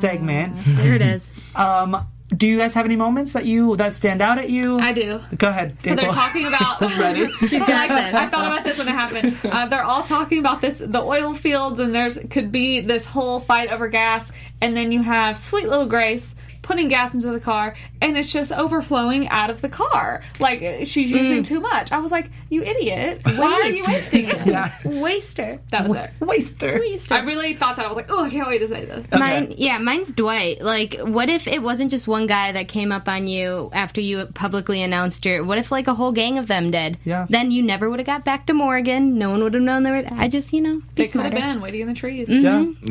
[0.00, 0.54] segment.
[0.66, 1.30] There it is.
[1.54, 4.78] Um, do you guys have any moments that you that stand out at you?
[4.78, 5.20] I do.
[5.36, 5.76] Go ahead.
[5.82, 6.78] So they're talking about.
[6.80, 7.30] Just ready.
[7.40, 7.90] She's got.
[7.90, 9.36] I thought about this when it happened.
[9.44, 13.40] Uh, they're all talking about this, the oil fields, and there's could be this whole
[13.40, 14.30] fight over gas,
[14.60, 18.52] and then you have sweet little Grace putting gas into the car, and it's just
[18.52, 20.22] overflowing out of the car.
[20.40, 21.92] Like she's using too much.
[21.92, 23.20] I was like, "You idiot!
[23.24, 24.72] Why are you wasting this?" Yeah.
[24.84, 25.58] Waster.
[25.70, 26.10] That was it.
[26.20, 26.80] Waster.
[27.10, 27.84] I really thought that.
[27.84, 30.62] I was like, "Oh, I can't wait to say this." Mine, yeah, mine's Dwight.
[30.62, 34.26] Like, what if it wasn't just one guy that came up on you after you
[34.26, 35.44] publicly announced your?
[35.44, 36.98] What if like a whole gang of them did?
[37.04, 37.26] Yeah.
[37.28, 39.18] Then you never would have got back to Morgan.
[39.18, 39.94] No one would have known there.
[40.02, 42.28] Were, I just, you know, be They could have been waiting in the trees.
[42.28, 42.44] Mm-hmm.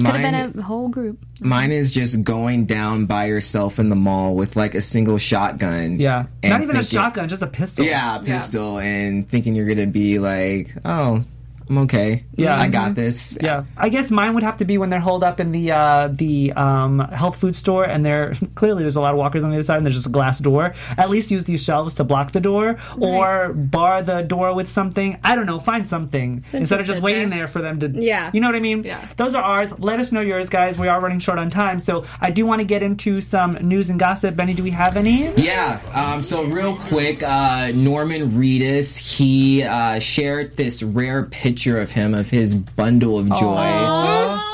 [0.04, 0.12] Yeah.
[0.12, 1.20] Could have been a whole group.
[1.44, 6.00] Mine is just going down by yourself in the mall with like a single shotgun.
[6.00, 6.28] Yeah.
[6.44, 7.84] and Not even a shotgun, just a pistol.
[7.84, 11.24] Yeah, a pistol, and thinking you're gonna be like, oh,
[11.72, 12.26] I'm okay.
[12.36, 12.60] Yeah.
[12.60, 13.38] I got this.
[13.40, 16.10] Yeah, I guess mine would have to be when they're holed up in the uh,
[16.10, 19.56] the um, health food store, and there clearly there's a lot of walkers on the
[19.56, 20.74] other side, and there's just a glass door.
[20.98, 25.18] At least use these shelves to block the door, or bar the door with something.
[25.24, 27.40] I don't know, find something Then instead of just just waiting there.
[27.40, 27.48] there.
[27.48, 27.88] for them to.
[27.88, 28.32] Yeah.
[28.34, 28.84] you know what I mean.
[28.84, 29.08] Yeah.
[29.16, 29.72] those are ours.
[29.80, 30.78] Let us know yours, guys.
[30.78, 33.90] We are running short on time, so I do want to get into some news
[33.90, 34.36] and gossip.
[34.36, 35.32] Benny, do we have any?
[35.36, 35.80] Yeah.
[35.94, 42.14] Um, so real quick, uh, Norman Reedus he uh, shared this rare picture of him
[42.14, 43.64] of his bundle of joy.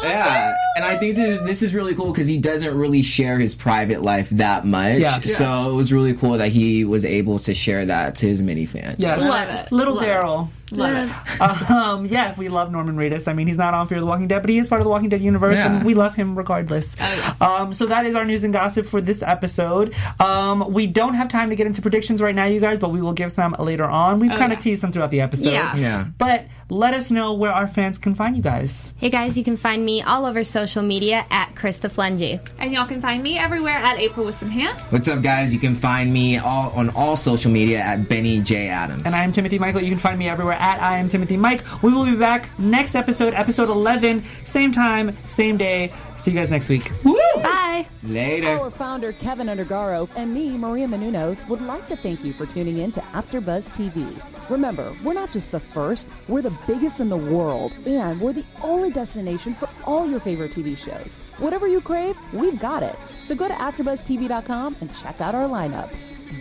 [0.03, 3.39] Yeah, and I think this is, this is really cool because he doesn't really share
[3.39, 4.99] his private life that much.
[4.99, 5.19] Yeah.
[5.19, 8.65] So it was really cool that he was able to share that to his many
[8.65, 8.97] fans.
[8.99, 9.71] Yes, Love it.
[9.71, 10.49] little Daryl.
[10.71, 11.15] Love it.
[11.67, 13.27] Um, yeah, we love Norman Reedus.
[13.27, 14.89] I mean, he's not on Fear the Walking Dead, but he is part of the
[14.89, 15.77] Walking Dead universe, Yeah.
[15.77, 16.95] and we love him regardless.
[16.99, 17.41] Oh, yes.
[17.41, 19.93] Um, so that is our news and gossip for this episode.
[20.19, 23.01] Um, we don't have time to get into predictions right now, you guys, but we
[23.01, 24.19] will give some later on.
[24.19, 24.63] We've kind of yeah.
[24.63, 25.51] teased them throughout the episode.
[25.51, 25.75] Yeah.
[25.75, 26.05] Yeah.
[26.17, 28.89] But let us know where our fans can find you guys.
[28.97, 32.45] Hey guys, you can find me all over social media at Krista Flengy.
[32.59, 34.77] And y'all can find me everywhere at April with some hand.
[34.89, 35.53] What's up, guys?
[35.53, 39.03] You can find me all on all social media at Benny J Adams.
[39.05, 39.81] And I am Timothy Michael.
[39.81, 41.63] You can find me everywhere at I am Timothy Mike.
[41.81, 45.93] We will be back next episode, episode 11, same time, same day.
[46.17, 46.91] See you guys next week.
[47.03, 47.15] Woo!
[47.35, 47.87] Bye.
[48.03, 48.49] later.
[48.49, 52.79] Our founder Keven Undergaro and me, Maria Menounos, would like to thank you for tuning
[52.79, 54.21] in to AfterBuzz TV.
[54.49, 58.45] Remember, we're not just the first; we're the biggest in the world, and we're the
[58.63, 61.15] only destination for all your favorite TV shows.
[61.37, 62.95] Whatever you crave, we've got it.
[63.23, 65.93] So go to AfterBuzzTV.com and check out our lineup.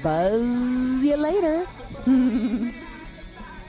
[0.02, 1.66] Buzz you later.